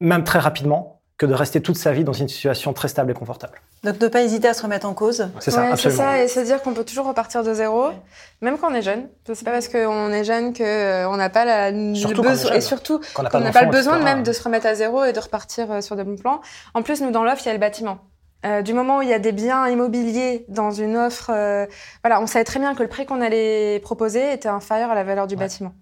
même 0.00 0.24
très 0.24 0.38
rapidement, 0.38 0.95
que 1.18 1.24
de 1.24 1.32
rester 1.32 1.62
toute 1.62 1.76
sa 1.76 1.92
vie 1.92 2.04
dans 2.04 2.12
une 2.12 2.28
situation 2.28 2.72
très 2.74 2.88
stable 2.88 3.10
et 3.10 3.14
confortable. 3.14 3.62
Donc 3.84 4.00
ne 4.00 4.08
pas 4.08 4.22
hésiter 4.22 4.48
à 4.48 4.54
se 4.54 4.62
remettre 4.62 4.86
en 4.86 4.92
cause. 4.92 5.28
C'est 5.40 5.50
ça, 5.50 5.74
C'est 5.76 5.90
ça, 5.90 6.22
et 6.22 6.28
se 6.28 6.40
dire 6.40 6.60
qu'on 6.62 6.74
peut 6.74 6.84
toujours 6.84 7.06
repartir 7.06 7.42
de 7.42 7.54
zéro, 7.54 7.88
même 8.42 8.58
quand 8.58 8.70
on 8.70 8.74
est 8.74 8.82
jeune. 8.82 9.08
C'est 9.24 9.44
pas 9.44 9.52
parce 9.52 9.68
qu'on 9.68 10.12
est 10.12 10.24
jeune 10.24 10.52
qu'on 10.52 10.64
euh, 10.64 11.16
n'a 11.16 11.30
pas 11.30 11.44
la, 11.44 11.70
le 11.70 12.22
besoin, 12.22 12.52
et 12.52 12.60
surtout 12.60 13.00
qu'on 13.14 13.22
n'a 13.22 13.30
pas, 13.30 13.62
le 13.62 13.70
besoin 13.70 13.98
même 13.98 14.22
de 14.22 14.32
se 14.32 14.42
remettre 14.42 14.66
à 14.66 14.74
zéro 14.74 15.04
et 15.04 15.12
de 15.12 15.20
repartir 15.20 15.70
euh, 15.70 15.80
sur 15.80 15.96
de 15.96 16.02
bons 16.02 16.16
plans. 16.16 16.40
En 16.74 16.82
plus, 16.82 17.00
nous 17.00 17.10
dans 17.10 17.24
l'offre, 17.24 17.42
il 17.44 17.46
y 17.46 17.50
a 17.50 17.54
le 17.54 17.60
bâtiment. 17.60 17.98
Euh, 18.44 18.62
du 18.62 18.74
moment 18.74 18.98
où 18.98 19.02
il 19.02 19.08
y 19.08 19.14
a 19.14 19.18
des 19.18 19.32
biens 19.32 19.66
immobiliers 19.66 20.44
dans 20.48 20.70
une 20.70 20.96
offre, 20.96 21.30
euh, 21.34 21.66
voilà, 22.04 22.20
on 22.20 22.26
savait 22.26 22.44
très 22.44 22.60
bien 22.60 22.74
que 22.74 22.82
le 22.82 22.88
prix 22.88 23.06
qu'on 23.06 23.20
allait 23.20 23.80
proposer 23.80 24.32
était 24.32 24.48
inférieur 24.48 24.90
à 24.90 24.94
la 24.94 25.04
valeur 25.04 25.26
du 25.26 25.36
bâtiment. 25.36 25.72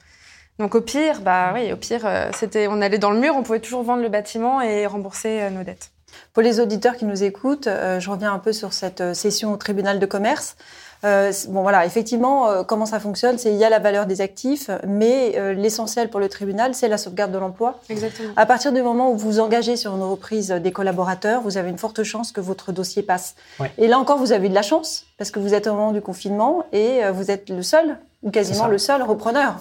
Donc 0.59 0.75
au 0.77 0.81
pire, 0.81 1.21
bah 1.21 1.51
oui, 1.53 1.73
au 1.73 1.77
pire, 1.77 2.03
euh, 2.05 2.31
c'était, 2.33 2.69
on 2.69 2.81
allait 2.81 2.99
dans 2.99 3.11
le 3.11 3.19
mur, 3.19 3.35
on 3.37 3.43
pouvait 3.43 3.61
toujours 3.61 3.83
vendre 3.83 4.03
le 4.03 4.09
bâtiment 4.09 4.61
et 4.61 4.87
rembourser 4.87 5.43
euh, 5.43 5.51
nos 5.51 5.65
dettes. 5.65 5.91
Pour 6.33 6.45
les 6.45 6.61
auditeurs 6.61 6.97
qui 6.97 7.07
nous 7.07 7.25
écoutent, 7.25 7.67
euh, 7.67 7.99
je 7.99 8.09
reviens 8.09 8.33
un 8.33 8.39
peu 8.39 8.53
sur 8.53 8.73
cette 8.73 9.15
session 9.15 9.53
au 9.53 9.57
tribunal 9.57 9.99
de 9.99 10.07
commerce. 10.07 10.57
bon 11.03 11.63
voilà, 11.63 11.85
effectivement, 11.85 12.63
comment 12.65 12.87
ça 12.87 13.01
fonctionne 13.01 13.37
C'est 13.37 13.51
il 13.51 13.57
y 13.57 13.65
a 13.65 13.69
la 13.69 13.81
valeur 13.81 14.07
des 14.07 14.21
actifs, 14.21 14.71
mais 14.87 15.55
l'essentiel 15.55 16.09
pour 16.09 16.19
le 16.21 16.29
tribunal, 16.29 16.75
c'est 16.75 16.89
la 16.89 16.99
sauvegarde 16.99 17.33
de 17.33 17.39
l'emploi. 17.39 17.81
Exactement. 17.91 18.33
À 18.37 18.47
partir 18.47 18.73
du 18.73 18.81
moment 18.81 19.11
où 19.11 19.17
vous 19.19 19.39
engagez 19.39 19.77
sur 19.77 19.95
une 19.95 20.03
reprise 20.03 20.49
des 20.49 20.73
collaborateurs, 20.73 21.43
vous 21.43 21.59
avez 21.59 21.69
une 21.69 21.79
forte 21.79 22.05
chance 22.05 22.33
que 22.33 22.41
votre 22.41 22.73
dossier 22.73 23.03
passe. 23.03 23.35
Et 23.77 23.87
là 23.87 23.99
encore, 23.99 24.17
vous 24.17 24.33
avez 24.33 24.49
de 24.49 24.55
la 24.55 24.63
chance 24.63 25.05
parce 25.19 25.31
que 25.31 25.41
vous 25.41 25.53
êtes 25.53 25.67
au 25.67 25.75
moment 25.75 25.93
du 25.93 26.01
confinement 26.01 26.65
et 26.73 27.01
vous 27.11 27.31
êtes 27.31 27.51
le 27.51 27.63
seul 27.63 27.99
ou 28.23 28.31
quasiment 28.31 28.69
le 28.69 28.79
seul 28.79 29.03
repreneur. 29.03 29.57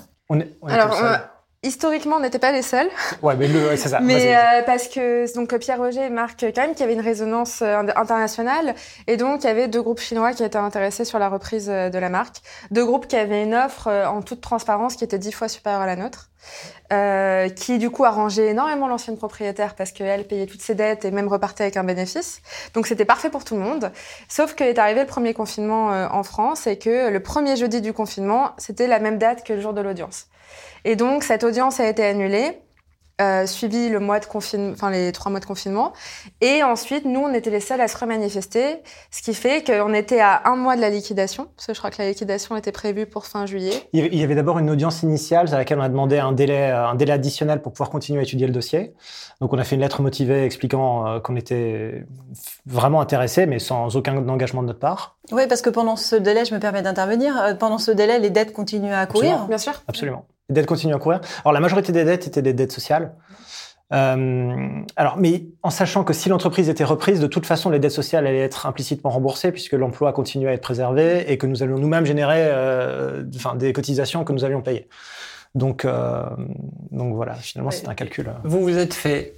Alors, 0.67 1.01
euh, 1.01 1.17
historiquement, 1.63 2.17
on 2.17 2.19
n'était 2.19 2.39
pas 2.39 2.51
les 2.51 2.61
seuls. 2.61 2.89
Ouais, 3.21 3.35
mais 3.35 3.47
le, 3.47 3.75
c'est 3.75 3.89
ça. 3.89 3.99
mais 3.99 4.35
euh, 4.35 4.61
parce 4.65 4.87
que 4.87 5.33
donc 5.35 5.57
Pierre 5.57 5.79
Roger 5.79 6.09
marque 6.09 6.41
quand 6.53 6.61
même 6.61 6.71
qu'il 6.71 6.81
y 6.81 6.83
avait 6.83 6.93
une 6.93 7.01
résonance 7.01 7.61
euh, 7.61 7.83
internationale, 7.95 8.75
et 9.07 9.17
donc 9.17 9.43
il 9.43 9.47
y 9.47 9.49
avait 9.49 9.67
deux 9.67 9.81
groupes 9.81 9.99
chinois 9.99 10.33
qui 10.33 10.43
étaient 10.43 10.57
intéressés 10.57 11.05
sur 11.05 11.19
la 11.19 11.29
reprise 11.29 11.67
de 11.67 11.97
la 11.97 12.09
marque, 12.09 12.37
deux 12.71 12.85
groupes 12.85 13.07
qui 13.07 13.15
avaient 13.15 13.43
une 13.43 13.55
offre 13.55 13.89
en 13.89 14.21
toute 14.21 14.41
transparence 14.41 14.95
qui 14.95 15.03
était 15.03 15.19
dix 15.19 15.31
fois 15.31 15.47
supérieure 15.47 15.81
à 15.81 15.87
la 15.87 15.95
nôtre. 15.95 16.29
Euh, 16.91 17.49
qui 17.49 17.79
du 17.79 17.89
coup 17.89 18.03
arrangeait 18.03 18.49
énormément 18.49 18.87
l'ancienne 18.87 19.17
propriétaire 19.17 19.73
parce 19.73 19.91
qu'elle 19.91 20.27
payait 20.27 20.45
toutes 20.45 20.61
ses 20.61 20.75
dettes 20.75 21.05
et 21.05 21.11
même 21.11 21.27
repartait 21.27 21.63
avec 21.63 21.77
un 21.77 21.83
bénéfice. 21.83 22.41
Donc 22.73 22.85
c'était 22.85 23.05
parfait 23.05 23.29
pour 23.29 23.45
tout 23.45 23.55
le 23.55 23.61
monde. 23.61 23.91
Sauf 24.27 24.53
est 24.59 24.77
arrivé 24.77 25.01
le 25.01 25.07
premier 25.07 25.33
confinement 25.33 25.91
euh, 25.91 26.07
en 26.11 26.21
France 26.23 26.67
et 26.67 26.77
que 26.77 27.09
le 27.09 27.19
premier 27.21 27.55
jeudi 27.55 27.81
du 27.81 27.93
confinement, 27.93 28.51
c'était 28.57 28.87
la 28.87 28.99
même 28.99 29.17
date 29.17 29.43
que 29.43 29.53
le 29.53 29.61
jour 29.61 29.73
de 29.73 29.81
l'audience. 29.81 30.27
Et 30.85 30.95
donc 30.95 31.23
cette 31.23 31.43
audience 31.43 31.79
a 31.79 31.87
été 31.87 32.03
annulée. 32.03 32.59
euh, 33.21 33.45
suivi 33.45 33.89
le 33.89 33.99
mois 33.99 34.19
de 34.19 34.25
confinement, 34.25 34.71
enfin 34.73 34.89
les 34.89 35.11
trois 35.11 35.29
mois 35.29 35.39
de 35.39 35.45
confinement. 35.45 35.93
Et 36.41 36.63
ensuite, 36.63 37.05
nous, 37.05 37.19
on 37.19 37.31
était 37.33 37.51
les 37.51 37.59
seuls 37.59 37.79
à 37.79 37.87
se 37.87 37.95
remanifester, 37.95 38.77
ce 39.11 39.21
qui 39.21 39.35
fait 39.35 39.63
qu'on 39.63 39.93
était 39.93 40.19
à 40.19 40.41
un 40.45 40.55
mois 40.55 40.75
de 40.75 40.81
la 40.81 40.89
liquidation, 40.89 41.47
parce 41.55 41.67
que 41.67 41.73
je 41.73 41.77
crois 41.77 41.91
que 41.91 42.01
la 42.01 42.09
liquidation 42.09 42.57
était 42.57 42.71
prévue 42.71 43.05
pour 43.05 43.27
fin 43.27 43.45
juillet. 43.45 43.87
Il 43.93 44.15
y 44.15 44.23
avait 44.23 44.33
d'abord 44.33 44.57
une 44.57 44.69
audience 44.71 45.03
initiale 45.03 45.47
à 45.53 45.57
laquelle 45.57 45.77
on 45.77 45.83
a 45.83 45.89
demandé 45.89 46.17
un 46.17 46.31
délai, 46.31 46.71
euh, 46.71 46.87
un 46.87 46.95
délai 46.95 47.13
additionnel 47.13 47.61
pour 47.61 47.71
pouvoir 47.71 47.91
continuer 47.91 48.19
à 48.19 48.23
étudier 48.23 48.47
le 48.47 48.53
dossier. 48.53 48.93
Donc, 49.41 49.53
on 49.53 49.59
a 49.59 49.63
fait 49.63 49.75
une 49.75 49.81
lettre 49.81 50.01
motivée 50.01 50.43
expliquant 50.43 51.07
euh, 51.07 51.19
qu'on 51.19 51.35
était 51.35 52.03
vraiment 52.65 52.99
intéressé, 52.99 53.45
mais 53.45 53.59
sans 53.59 53.95
aucun 53.95 54.17
engagement 54.27 54.63
de 54.63 54.67
notre 54.67 54.79
part. 54.79 55.17
Oui, 55.31 55.43
parce 55.47 55.61
que 55.61 55.69
pendant 55.69 55.97
ce 55.97 56.15
délai, 56.15 56.45
je 56.45 56.53
me 56.55 56.59
permets 56.59 56.81
d'intervenir, 56.81 57.57
pendant 57.59 57.77
ce 57.77 57.91
délai, 57.91 58.17
les 58.17 58.31
dettes 58.31 58.53
continuent 58.53 58.93
à 58.93 59.05
courir. 59.05 59.45
Bien 59.45 59.59
sûr. 59.59 59.83
Absolument. 59.87 60.25
Dettes 60.53 60.65
continuent 60.65 60.95
à 60.95 60.99
courir. 60.99 61.19
Alors, 61.43 61.53
la 61.53 61.59
majorité 61.59 61.91
des 61.91 62.05
dettes 62.05 62.27
étaient 62.27 62.41
des 62.41 62.53
dettes 62.53 62.71
sociales. 62.71 63.13
Euh, 63.93 64.81
alors, 64.95 65.17
mais 65.17 65.45
en 65.61 65.69
sachant 65.69 66.03
que 66.03 66.13
si 66.13 66.29
l'entreprise 66.29 66.69
était 66.69 66.83
reprise, 66.83 67.19
de 67.19 67.27
toute 67.27 67.45
façon, 67.45 67.69
les 67.69 67.79
dettes 67.79 67.91
sociales 67.91 68.25
allaient 68.25 68.39
être 68.39 68.65
implicitement 68.65 69.11
remboursées 69.11 69.51
puisque 69.51 69.73
l'emploi 69.73 70.13
continuait 70.13 70.49
à 70.49 70.53
être 70.53 70.61
préservé 70.61 71.31
et 71.31 71.37
que 71.37 71.45
nous 71.45 71.61
allions 71.61 71.77
nous-mêmes 71.77 72.05
générer 72.05 72.39
euh, 72.39 73.23
enfin, 73.35 73.55
des 73.55 73.71
cotisations 73.71 74.23
que 74.23 74.33
nous 74.33 74.45
allions 74.45 74.61
payer. 74.61 74.87
Donc, 75.53 75.85
euh, 75.85 76.23
donc 76.89 77.13
voilà, 77.13 77.35
finalement, 77.35 77.69
c'est 77.69 77.87
un 77.87 77.93
calcul. 77.93 78.31
Vous 78.43 78.61
vous 78.61 78.77
êtes 78.77 78.95
fait 78.95 79.35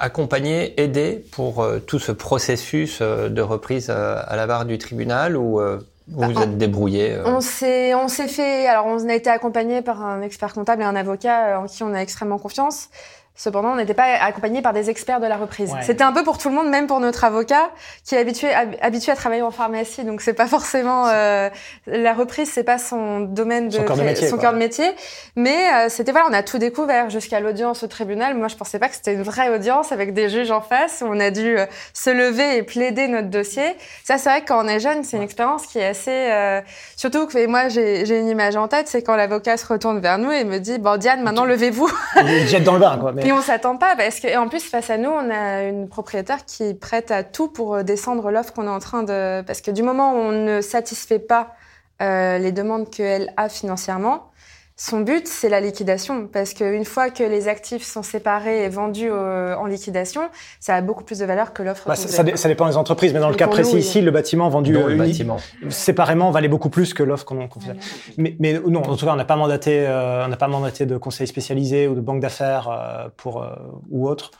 accompagner, 0.00 0.80
aider 0.82 1.24
pour 1.30 1.64
tout 1.86 2.00
ce 2.00 2.10
processus 2.10 3.00
de 3.00 3.40
reprise 3.40 3.88
à 3.88 4.34
la 4.34 4.48
barre 4.48 4.64
du 4.64 4.78
tribunal 4.78 5.36
ou 5.36 5.60
vous 6.08 6.22
vous 6.22 6.34
bah, 6.34 6.42
êtes 6.42 6.58
débrouillé 6.58 7.18
On 7.24 7.40
s'est, 7.40 7.94
on 7.94 8.08
s'est 8.08 8.28
fait. 8.28 8.66
Alors, 8.66 8.86
on 8.86 9.08
a 9.08 9.14
été 9.14 9.30
accompagné 9.30 9.80
par 9.80 10.04
un 10.04 10.20
expert 10.20 10.52
comptable 10.52 10.82
et 10.82 10.84
un 10.84 10.96
avocat 10.96 11.58
en 11.58 11.66
qui 11.66 11.82
on 11.82 11.94
a 11.94 12.00
extrêmement 12.00 12.38
confiance. 12.38 12.90
Cependant, 13.36 13.72
on 13.72 13.76
n'était 13.76 13.94
pas 13.94 14.04
accompagné 14.20 14.62
par 14.62 14.72
des 14.72 14.90
experts 14.90 15.18
de 15.18 15.26
la 15.26 15.36
reprise. 15.36 15.74
C'était 15.82 16.04
un 16.04 16.12
peu 16.12 16.22
pour 16.22 16.38
tout 16.38 16.50
le 16.50 16.54
monde, 16.54 16.68
même 16.68 16.86
pour 16.86 17.00
notre 17.00 17.24
avocat, 17.24 17.70
qui 18.04 18.14
est 18.14 18.18
habitué, 18.18 18.52
habitué 18.80 19.10
à 19.10 19.16
travailler 19.16 19.42
en 19.42 19.50
pharmacie. 19.50 20.04
Donc, 20.04 20.20
c'est 20.20 20.34
pas 20.34 20.46
forcément 20.46 21.08
euh, 21.08 21.50
la 21.88 22.12
reprise, 22.12 22.48
c'est 22.52 22.62
pas 22.62 22.78
son 22.78 23.20
domaine 23.22 23.70
de 23.70 23.74
son 23.74 23.82
cœur 23.82 23.96
de 23.96 24.04
métier. 24.04 24.28
Son 24.28 24.38
cœur 24.38 24.52
de 24.52 24.58
métier. 24.58 24.88
Mais 25.34 25.56
euh, 25.74 25.88
c'était 25.88 26.12
voilà, 26.12 26.28
on 26.30 26.32
a 26.32 26.44
tout 26.44 26.58
découvert 26.58 27.10
jusqu'à 27.10 27.40
l'audience 27.40 27.82
au 27.82 27.88
tribunal. 27.88 28.36
Moi, 28.36 28.46
je 28.46 28.54
pensais 28.54 28.78
pas 28.78 28.88
que 28.88 28.94
c'était 28.94 29.14
une 29.14 29.24
vraie 29.24 29.48
audience 29.48 29.90
avec 29.90 30.14
des 30.14 30.28
juges 30.28 30.52
en 30.52 30.60
face 30.60 31.02
où 31.04 31.08
on 31.10 31.18
a 31.18 31.30
dû 31.30 31.58
euh, 31.58 31.66
se 31.92 32.10
lever 32.10 32.58
et 32.58 32.62
plaider 32.62 33.08
notre 33.08 33.30
dossier. 33.30 33.76
Ça, 34.04 34.16
c'est 34.16 34.28
vrai 34.30 34.42
que 34.42 34.46
quand 34.46 34.64
on 34.64 34.68
est 34.68 34.78
jeune, 34.78 35.02
c'est 35.02 35.16
une 35.16 35.24
expérience 35.24 35.66
qui 35.66 35.80
est 35.80 35.86
assez. 35.86 36.12
Euh, 36.12 36.60
surtout 36.94 37.26
que 37.26 37.46
moi, 37.48 37.68
j'ai 37.68 38.16
une 38.16 38.28
image 38.28 38.54
en 38.54 38.68
tête, 38.68 38.86
c'est 38.86 39.02
quand 39.02 39.16
l'avocat 39.16 39.56
se 39.56 39.66
retourne 39.66 39.98
vers 39.98 40.18
nous 40.18 40.30
et 40.30 40.44
me 40.44 40.58
dit 40.58 40.78
"Bon, 40.78 40.96
Diane, 40.98 41.22
maintenant 41.24 41.44
levez-vous." 41.44 41.90
Il 42.24 42.46
jette 42.46 42.62
dans 42.62 42.74
le 42.74 42.78
bain, 42.78 42.96
quoi. 42.96 43.12
Et 43.24 43.32
on 43.32 43.40
s'attend 43.40 43.76
pas 43.76 43.96
parce 43.96 44.20
que, 44.20 44.36
en 44.36 44.48
plus, 44.48 44.62
face 44.64 44.90
à 44.90 44.98
nous, 44.98 45.08
on 45.08 45.30
a 45.30 45.62
une 45.62 45.88
propriétaire 45.88 46.44
qui 46.44 46.74
prête 46.74 47.10
à 47.10 47.24
tout 47.24 47.48
pour 47.48 47.76
euh, 47.76 47.82
descendre 47.82 48.30
l'offre 48.30 48.52
qu'on 48.52 48.66
est 48.66 48.70
en 48.70 48.80
train 48.80 49.02
de. 49.02 49.42
Parce 49.42 49.60
que 49.60 49.70
du 49.70 49.82
moment 49.82 50.12
où 50.12 50.16
on 50.16 50.32
ne 50.32 50.60
satisfait 50.60 51.18
pas 51.18 51.54
euh, 52.02 52.38
les 52.38 52.52
demandes 52.52 52.90
qu'elle 52.90 53.32
a 53.36 53.48
financièrement, 53.48 54.30
son 54.76 55.00
but, 55.00 55.28
c'est 55.28 55.48
la 55.48 55.60
liquidation, 55.60 56.26
parce 56.26 56.52
qu'une 56.52 56.84
fois 56.84 57.10
que 57.10 57.22
les 57.22 57.46
actifs 57.46 57.84
sont 57.84 58.02
séparés 58.02 58.64
et 58.64 58.68
vendus 58.68 59.10
en 59.10 59.66
liquidation, 59.66 60.22
ça 60.58 60.74
a 60.74 60.80
beaucoup 60.80 61.04
plus 61.04 61.20
de 61.20 61.24
valeur 61.24 61.52
que 61.52 61.62
l'offre. 61.62 61.86
Bah, 61.86 61.94
ça, 61.94 62.08
ça, 62.08 62.48
dépend 62.48 62.68
des 62.68 62.76
entreprises, 62.76 63.12
mais 63.12 63.20
dans 63.20 63.28
le 63.28 63.36
cas 63.36 63.46
précis 63.46 63.78
ici, 63.78 64.00
le 64.00 64.10
bâtiment 64.10 64.48
vendu 64.48 64.72
le 64.72 64.80
euh, 64.80 64.96
bâtiment. 64.96 65.36
séparément 65.68 66.30
valait 66.30 66.48
beaucoup 66.48 66.70
plus 66.70 66.94
que 66.94 67.02
l'offre 67.02 67.24
qu'on 67.24 67.48
fait. 67.60 67.76
Mais, 68.16 68.36
mais, 68.38 68.60
non, 68.66 68.82
en 68.82 68.96
tout 68.96 69.06
cas, 69.06 69.12
on 69.12 69.16
n'a 69.16 69.24
pas 69.24 69.36
mandaté, 69.36 69.86
euh, 69.86 70.24
on 70.24 70.28
n'a 70.28 70.36
pas 70.36 70.48
mandaté 70.48 70.86
de 70.86 70.96
conseils 70.96 71.26
spécialisés 71.26 71.86
ou 71.86 71.94
de 71.94 72.00
banque 72.00 72.20
d'affaires 72.20 72.68
euh, 72.68 73.08
pour 73.16 73.46
ou 73.90 74.08
autre. 74.08 74.30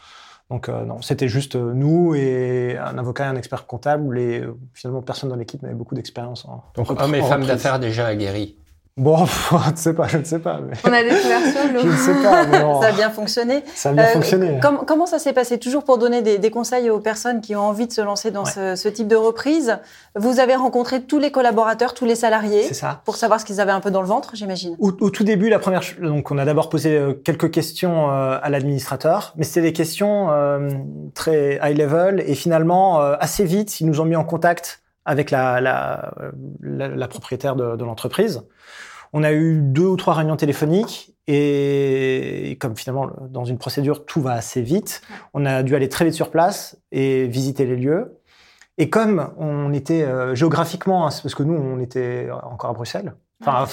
Donc 0.51 0.69
non, 0.69 1.01
c'était 1.01 1.27
juste 1.27 1.57
nous 1.57 2.15
et 2.15 2.77
un 2.79 2.99
avocat 2.99 3.25
et 3.25 3.29
un 3.29 3.37
expert 3.37 3.67
comptable. 3.67 4.19
Et 4.19 4.45
finalement, 4.75 5.01
personne 5.01 5.31
dans 5.31 5.37
l'équipe 5.37 5.63
n'avait 5.63 5.75
beaucoup 5.75 5.95
d'expérience. 5.95 6.45
En, 6.45 6.63
Donc 6.77 6.91
hommes 6.91 7.15
et 7.15 7.23
femmes 7.23 7.47
d'affaires 7.47 7.79
déjà 7.79 8.07
aguerris. 8.07 8.57
Bon, 8.97 9.27
je 9.51 9.71
ne 9.73 9.77
sais 9.77 9.93
pas, 9.93 10.07
je 10.07 10.19
ne 10.19 10.25
sais 10.25 10.39
pas. 10.39 10.61
On 10.85 10.93
a 10.93 11.03
découvert 11.03 11.41
ça, 11.41 11.63
Je 11.83 11.85
ne 11.85 11.97
sais 11.97 12.23
pas. 12.23 12.81
Ça 12.81 12.89
a 12.89 12.93
bien 12.93 13.11
fonctionné. 13.11 13.65
Ça 13.75 13.89
a 13.89 13.93
bien 13.93 14.05
euh, 14.05 14.13
fonctionné. 14.13 14.61
comment 14.87 15.07
ça 15.07 15.19
s'est 15.19 15.33
passé? 15.33 15.59
Toujours 15.59 15.83
pour 15.83 15.99
donner 15.99 16.23
des, 16.23 16.39
des, 16.39 16.51
conseils 16.51 16.91
aux 16.91 17.01
personnes 17.01 17.41
qui 17.41 17.57
ont 17.57 17.61
envie 17.61 17.89
de 17.89 17.93
se 17.93 18.01
lancer 18.01 18.31
dans 18.31 18.45
ce, 18.45 18.77
ce, 18.77 18.89
type 18.89 19.09
de 19.09 19.17
reprise. 19.17 19.79
Vous 20.15 20.39
avez 20.39 20.55
rencontré 20.55 21.03
tous 21.03 21.19
les 21.19 21.33
collaborateurs, 21.33 21.93
tous 21.93 22.05
les 22.05 22.15
salariés. 22.15 22.73
Ça. 22.73 23.03
Pour 23.05 23.17
savoir 23.17 23.41
ce 23.41 23.45
qu'ils 23.45 23.61
avaient 23.61 23.73
un 23.73 23.81
peu 23.81 23.91
dans 23.91 24.01
le 24.01 24.07
ventre, 24.07 24.31
j'imagine. 24.35 24.77
Au, 24.79 24.93
au, 25.01 25.11
tout 25.11 25.25
début, 25.25 25.49
la 25.49 25.59
première, 25.59 25.83
donc 26.01 26.31
on 26.31 26.39
a 26.39 26.45
d'abord 26.45 26.69
posé 26.69 26.97
euh, 26.97 27.15
quelques 27.15 27.51
questions 27.51 28.13
euh, 28.13 28.39
à 28.41 28.49
l'administrateur, 28.49 29.35
mais 29.37 29.43
c'était 29.43 29.63
des 29.63 29.73
questions 29.73 30.31
euh, 30.31 30.71
très 31.15 31.59
high 31.65 31.77
level 31.77 32.23
et 32.25 32.37
finalement 32.37 33.01
assez 33.01 33.45
vite, 33.45 33.81
ils 33.81 33.89
nous 33.89 34.01
ont 34.01 34.05
mis 34.05 34.15
en 34.15 34.25
contact 34.25 34.84
avec 35.05 35.31
la, 35.31 35.61
la, 35.61 36.15
la, 36.61 36.89
la 36.89 37.09
propriétaire 37.09 37.57
de, 37.57 37.77
de 37.77 37.85
l'entreprise. 37.85 38.43
On 39.13 39.23
a 39.23 39.33
eu 39.33 39.61
deux 39.63 39.87
ou 39.87 39.97
trois 39.97 40.15
réunions 40.15 40.37
téléphoniques 40.37 41.15
et 41.27 42.57
comme 42.61 42.77
finalement 42.77 43.11
dans 43.31 43.45
une 43.45 43.59
procédure 43.59 44.05
tout 44.05 44.21
va 44.21 44.33
assez 44.33 44.61
vite, 44.61 45.03
on 45.33 45.47
a 45.47 45.63
dû 45.63 45.77
aller 45.77 45.89
très 45.89 46.05
vite 46.05 46.15
sur 46.15 46.31
place 46.31 46.77
et 46.91 47.27
visiter 47.29 47.65
les 47.65 47.77
lieux. 47.77 48.19
Et 48.77 48.91
comme 48.91 49.31
on 49.39 49.73
était 49.73 50.03
euh, 50.03 50.35
géographiquement, 50.35 51.07
hein, 51.07 51.11
parce 51.23 51.35
que 51.35 51.45
nous 51.45 51.55
on 51.55 51.79
était 51.79 52.29
encore 52.43 52.71
à 52.71 52.73
Bruxelles. 52.73 53.15
Enfin, 53.41 53.67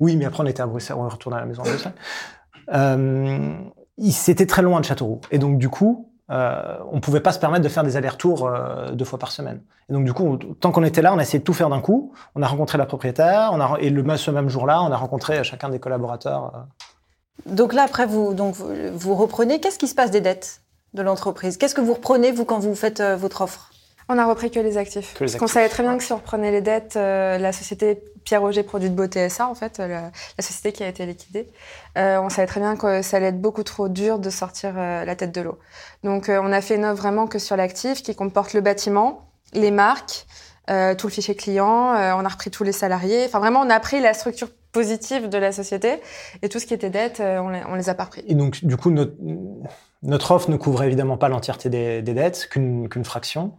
oui, 0.00 0.16
mais 0.16 0.24
après 0.24 0.42
on 0.42 0.46
était 0.46 0.62
à 0.62 0.66
Bruxelles, 0.66 0.96
on 0.98 1.06
est 1.06 1.12
retourné 1.12 1.36
à 1.36 1.40
la 1.40 1.46
maison 1.46 1.62
à 1.62 1.66
Bruxelles. 1.66 1.94
Euh, 2.72 3.52
c'était 4.10 4.46
très 4.46 4.62
loin 4.62 4.80
de 4.80 4.84
Châteauroux. 4.84 5.20
Et 5.30 5.38
donc 5.38 5.58
du 5.58 5.68
coup, 5.68 6.09
euh, 6.30 6.78
on 6.92 7.00
pouvait 7.00 7.20
pas 7.20 7.32
se 7.32 7.38
permettre 7.38 7.64
de 7.64 7.68
faire 7.68 7.82
des 7.82 7.96
allers-retours 7.96 8.46
euh, 8.46 8.90
deux 8.92 9.04
fois 9.04 9.18
par 9.18 9.32
semaine. 9.32 9.62
Et 9.88 9.92
donc 9.92 10.04
du 10.04 10.12
coup, 10.12 10.36
tant 10.60 10.70
qu'on 10.70 10.84
était 10.84 11.02
là, 11.02 11.12
on 11.12 11.18
a 11.18 11.22
essayé 11.22 11.40
de 11.40 11.44
tout 11.44 11.54
faire 11.54 11.68
d'un 11.68 11.80
coup. 11.80 12.12
On 12.34 12.42
a 12.42 12.46
rencontré 12.46 12.78
la 12.78 12.86
propriétaire, 12.86 13.50
on 13.52 13.60
a, 13.60 13.78
et 13.80 13.90
le 13.90 14.16
ce 14.16 14.30
même 14.30 14.48
jour-là, 14.48 14.82
on 14.82 14.92
a 14.92 14.96
rencontré 14.96 15.42
chacun 15.44 15.68
des 15.68 15.80
collaborateurs. 15.80 16.52
Euh. 16.54 16.58
Donc 17.46 17.72
là, 17.72 17.82
après, 17.84 18.06
vous, 18.06 18.34
donc, 18.34 18.54
vous 18.56 19.14
reprenez. 19.14 19.60
Qu'est-ce 19.60 19.78
qui 19.78 19.88
se 19.88 19.94
passe 19.94 20.10
des 20.10 20.20
dettes 20.20 20.62
de 20.94 21.02
l'entreprise? 21.02 21.56
Qu'est-ce 21.56 21.74
que 21.74 21.80
vous 21.80 21.94
reprenez, 21.94 22.32
vous, 22.32 22.44
quand 22.44 22.58
vous 22.58 22.74
faites 22.74 23.00
euh, 23.00 23.16
votre 23.16 23.42
offre? 23.42 23.70
On 24.08 24.18
a 24.18 24.26
repris 24.26 24.50
que 24.50 24.60
les 24.60 24.76
actifs. 24.76 25.14
Que 25.14 25.24
les 25.24 25.30
Parce 25.30 25.40
qu'on 25.40 25.46
savait 25.46 25.68
très 25.68 25.82
bien 25.82 25.96
que 25.96 26.04
si 26.04 26.12
on 26.12 26.16
reprenait 26.16 26.50
les 26.50 26.60
dettes, 26.60 26.96
euh, 26.96 27.38
la 27.38 27.52
société 27.52 28.02
Pierre 28.24 28.42
Roger 28.42 28.62
Produits 28.62 28.90
de 28.90 28.94
Beauté 28.94 29.28
SA, 29.28 29.48
en 29.48 29.54
fait, 29.54 29.78
la, 29.78 29.86
la 29.86 30.10
société 30.42 30.72
qui 30.72 30.82
a 30.82 30.88
été 30.88 31.06
liquidée, 31.06 31.48
euh, 31.98 32.18
on 32.20 32.28
savait 32.28 32.46
très 32.46 32.60
bien 32.60 32.76
que 32.76 33.02
ça 33.02 33.16
allait 33.16 33.26
être 33.26 33.40
beaucoup 33.40 33.62
trop 33.62 33.88
dur 33.88 34.18
de 34.18 34.30
sortir 34.30 34.74
euh, 34.76 35.04
la 35.04 35.16
tête 35.16 35.34
de 35.34 35.40
l'eau. 35.40 35.58
Donc 36.04 36.28
euh, 36.28 36.40
on 36.42 36.52
a 36.52 36.60
fait 36.60 36.76
une 36.76 36.84
offre 36.84 37.00
vraiment 37.00 37.26
que 37.26 37.38
sur 37.38 37.56
l'actif 37.56 38.02
qui 38.02 38.14
comporte 38.14 38.52
le 38.52 38.60
bâtiment, 38.60 39.30
les 39.52 39.70
marques, 39.70 40.26
euh, 40.68 40.94
tout 40.94 41.08
le 41.08 41.12
fichier 41.12 41.34
client, 41.34 41.66
on 41.66 42.24
a 42.24 42.28
repris 42.28 42.50
tous 42.50 42.62
les 42.62 42.72
salariés. 42.72 43.24
Enfin 43.26 43.40
vraiment, 43.40 43.60
on 43.60 43.70
a 43.70 43.80
pris 43.80 44.00
la 44.00 44.14
structure 44.14 44.48
positive 44.72 45.28
de 45.28 45.38
la 45.38 45.50
société 45.50 46.00
et 46.42 46.48
tout 46.48 46.60
ce 46.60 46.66
qui 46.66 46.74
était 46.74 46.90
dette, 46.90 47.20
on 47.20 47.48
les, 47.48 47.62
on 47.68 47.74
les 47.74 47.88
a 47.88 47.94
pas 47.94 48.04
repris. 48.04 48.22
Et 48.28 48.34
donc 48.34 48.64
du 48.64 48.76
coup, 48.76 48.92
notre, 48.92 49.14
notre 50.04 50.30
offre 50.30 50.48
ne 50.48 50.56
couvrait 50.56 50.86
évidemment 50.86 51.16
pas 51.16 51.28
l'entièreté 51.28 51.68
des, 51.68 52.02
des 52.02 52.14
dettes, 52.14 52.48
qu'une 52.48 52.88
qu'une 52.88 53.04
fraction. 53.04 53.54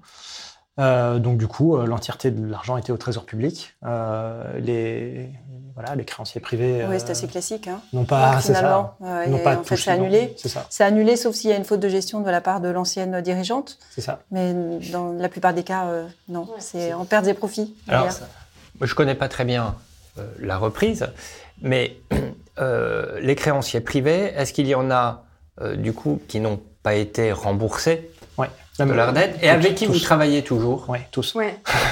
Euh, 0.81 1.19
donc 1.19 1.37
du 1.37 1.47
coup, 1.47 1.77
euh, 1.77 1.85
l'entièreté 1.85 2.31
de 2.31 2.45
l'argent 2.49 2.75
était 2.77 2.91
au 2.91 2.97
trésor 2.97 3.25
public. 3.25 3.75
Euh, 3.85 4.43
les, 4.59 5.29
voilà, 5.75 5.95
les 5.95 6.05
créanciers 6.05 6.41
privés. 6.41 6.85
Oui, 6.89 6.95
c'est 6.97 7.11
assez 7.11 7.27
classique. 7.27 7.67
Hein. 7.67 7.81
Non 7.93 8.03
pas, 8.03 8.41
c'est 8.41 8.53
ça. 8.53 8.95
non 9.27 9.37
pas 9.39 9.57
en 9.57 9.63
fait, 9.63 9.75
c'est 9.75 9.91
annulé. 9.91 10.33
C'est 10.37 10.49
ça. 10.49 10.65
C'est 10.69 10.83
annulé, 10.83 11.15
sauf 11.15 11.35
s'il 11.35 11.51
y 11.51 11.53
a 11.53 11.57
une 11.57 11.65
faute 11.65 11.79
de 11.79 11.89
gestion 11.89 12.21
de 12.21 12.29
la 12.29 12.41
part 12.41 12.61
de 12.61 12.69
l'ancienne 12.69 13.21
dirigeante. 13.21 13.77
C'est 13.91 14.01
ça. 14.01 14.21
Mais 14.31 14.53
dans 14.91 15.13
la 15.13 15.29
plupart 15.29 15.53
des 15.53 15.63
cas, 15.63 15.85
non. 16.27 16.47
c'est 16.59 16.93
en 16.93 17.05
perte 17.05 17.25
des 17.25 17.33
profits. 17.33 17.75
Alors, 17.87 18.07
moi, 18.79 18.87
je 18.87 18.95
connais 18.95 19.15
pas 19.15 19.27
très 19.27 19.45
bien 19.45 19.75
la 20.39 20.57
reprise, 20.57 21.07
mais 21.61 21.97
les 23.21 23.35
créanciers 23.35 23.81
privés, 23.81 24.33
est-ce 24.35 24.53
qu'il 24.53 24.67
y 24.67 24.75
en 24.75 24.89
a 24.89 25.25
du 25.75 25.93
coup 25.93 26.19
qui 26.27 26.39
n'ont 26.39 26.59
pas 26.81 26.95
été 26.95 27.31
remboursés? 27.31 28.09
Ouais 28.37 28.49
de 28.85 28.93
leur 28.93 29.13
dette. 29.13 29.37
Et 29.41 29.49
avec 29.49 29.75
qui 29.75 29.85
vous 29.85 29.99
travaillez 29.99 30.43
toujours 30.43 30.85
Oui, 30.87 30.99
tous. 31.11 31.35
Oui, 31.35 31.45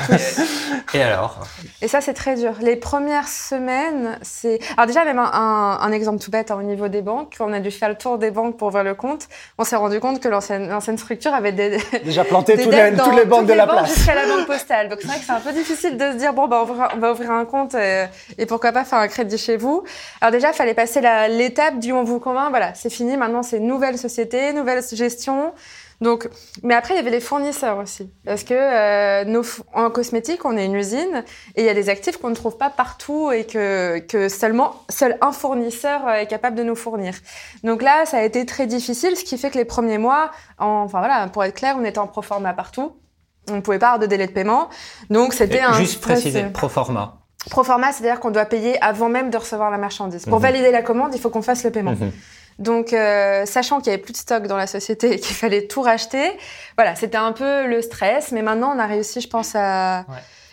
Et 0.94 1.02
alors 1.02 1.40
Et 1.82 1.88
ça, 1.88 2.02
c'est 2.02 2.14
très 2.14 2.36
dur. 2.36 2.54
Les 2.62 2.76
premières 2.76 3.28
semaines, 3.28 4.18
c'est... 4.22 4.60
Alors 4.76 4.88
déjà, 4.88 5.06
même 5.06 5.20
un, 5.20 5.78
un, 5.82 5.92
exemple 5.92 6.20
tout 6.20 6.32
bête 6.32 6.52
hein, 6.52 6.58
au 6.60 6.64
niveau 6.64 6.88
des 6.88 7.02
banques, 7.02 7.36
on 7.40 7.54
a 7.54 7.60
dû 7.60 7.70
faire 7.70 7.90
le 7.90 7.96
tour 7.96 8.18
des 8.18 8.32
banques 8.32 8.58
pour 8.58 8.72
voir 8.72 8.84
le 8.84 8.96
compte. 8.96 9.28
On 9.58 9.64
s'est 9.64 9.76
rendu 9.76 10.00
compte 10.00 10.20
que 10.20 10.28
l'ancienne, 10.28 10.98
structure 10.98 11.34
avait 11.34 11.52
des, 11.52 11.78
déjà 12.04 12.24
planté 12.24 12.58
toutes, 12.58 12.74
les, 12.74 12.94
toutes 12.94 13.16
les 13.16 13.26
banques 13.26 13.46
de 13.46 13.54
la 13.54 13.68
place. 13.68 13.94
Jusqu'à 13.94 14.16
la 14.16 14.26
banque 14.26 14.48
postale. 14.48 14.90
Donc 14.90 15.00
c'est 15.02 15.08
vrai 15.08 15.20
que 15.20 15.26
c'est 15.26 15.32
un 15.32 15.40
peu 15.40 15.54
difficile 15.54 15.98
de 15.98 16.12
se 16.12 16.18
dire, 16.18 16.34
bon, 16.34 16.48
bah, 16.48 16.66
on, 16.68 16.74
va, 16.74 16.92
on 16.96 16.98
va 16.98 17.12
ouvrir 17.12 17.32
un 17.32 17.46
compte 17.46 17.76
et, 17.76 18.06
et, 18.38 18.46
pourquoi 18.46 18.72
pas 18.72 18.84
faire 18.84 19.00
un 19.00 19.08
crédit 19.08 19.38
chez 19.38 19.58
vous. 19.58 19.84
Alors 20.22 20.32
déjà, 20.32 20.50
il 20.50 20.56
fallait 20.56 20.74
passer 20.74 21.02
l'étape 21.30 21.80
du 21.80 21.94
on 21.94 22.04
vous 22.04 22.20
convainc, 22.20 22.50
voilà, 22.50 22.74
c'est 22.74 22.90
fini, 22.90 23.18
maintenant 23.18 23.44
c'est 23.44 23.60
nouvelle 23.60 23.98
société, 23.98 24.54
nouvelle 24.54 24.84
gestion 24.92 25.54
Donc, 26.02 26.30
mais 26.64 26.76
après, 26.76 26.94
il 26.94 26.98
y 26.98 27.00
avait 27.00 27.12
les 27.12 27.20
fournisseurs 27.20 27.78
aussi. 27.78 28.10
Parce 28.26 28.44
que 28.44 28.54
euh, 28.54 29.26
nos, 29.26 29.44
en 29.74 29.90
cosmétique, 29.90 30.46
on 30.46 30.56
est 30.56 30.66
une 30.66 30.76
usine 30.76 31.24
et 31.56 31.62
il 31.62 31.66
y 31.66 31.70
a 31.70 31.74
des 31.74 31.90
actifs 31.90 32.18
qu'on 32.18 32.30
ne 32.30 32.36
trouve 32.36 32.58
pas 32.58 32.70
partout 32.70 33.32
et 33.32 33.46
que, 33.46 34.00
que 34.00 34.30
seulement 34.30 34.84
seul 34.90 35.18
un 35.22 35.34
fournisseur 35.34 36.10
est 36.10 36.28
capable 36.28 36.56
de 36.56 36.64
nous 36.64 36.76
fournir. 36.76 37.16
Donc 37.64 37.82
là, 37.82 38.06
ça 38.06 38.18
a 38.18 38.24
été 38.24 38.46
très 38.46 38.66
difficile, 38.66 39.18
ce 39.18 39.26
qui 39.26 39.38
fait 39.38 39.50
que 39.50 39.58
les 39.58 39.66
premiers 39.66 39.98
mois, 39.98 40.32
en, 40.58 40.84
enfin 40.84 41.00
voilà, 41.00 41.28
pour 41.28 41.44
être 41.44 41.56
clair, 41.56 41.76
on 41.78 41.84
était 41.84 42.00
en 42.00 42.08
pro 42.08 42.22
forma 42.22 42.54
partout. 42.54 42.94
On 43.50 43.56
ne 43.56 43.62
pouvait 43.62 43.80
pas 43.80 43.88
avoir 43.88 44.00
de 44.00 44.06
délai 44.06 44.28
de 44.28 44.32
paiement. 44.32 44.70
Donc 45.10 45.34
c'était 45.34 45.62
un. 45.62 45.74
Juste 45.74 46.02
préciser, 46.02 46.44
pro 46.54 46.70
forma. 46.70 47.18
Pro 47.50 47.64
forma, 47.64 47.92
c'est-à-dire 47.92 48.20
qu'on 48.20 48.32
doit 48.32 48.46
payer 48.46 48.82
avant 48.82 49.10
même 49.10 49.30
de 49.32 49.38
recevoir 49.38 49.72
la 49.72 49.78
marchandise. 49.78 50.26
Pour 50.26 50.38
mhm. 50.38 50.44
valider 50.44 50.72
la 50.72 50.82
commande, 50.82 51.14
il 51.14 51.20
faut 51.20 51.30
qu'on 51.30 51.42
fasse 51.42 51.64
le 51.64 51.72
paiement. 51.72 51.92
Mhm. 51.92 52.12
Donc, 52.60 52.94
euh, 52.94 53.46
sachant 53.46 53.80
qu'il 53.80 53.88
y 53.88 53.94
avait 53.94 54.02
plus 54.02 54.14
de 54.14 54.18
stock 54.18 54.46
dans 54.46 54.58
la 54.58 54.68
société 54.68 55.14
et 55.14 55.20
qu'il 55.20 55.36
fallait 55.36 55.68
tout 55.68 55.82
racheter, 55.82 56.32
voilà, 56.78 56.96
c'était 56.96 57.18
un 57.18 57.32
peu 57.32 57.66
le 57.66 57.82
stress. 57.82 58.32
Mais 58.32 58.42
maintenant, 58.42 58.74
on 58.76 58.80
a 58.80 58.86
réussi, 58.86 59.22
je 59.22 59.28
pense, 59.28 59.54
à. 59.56 60.06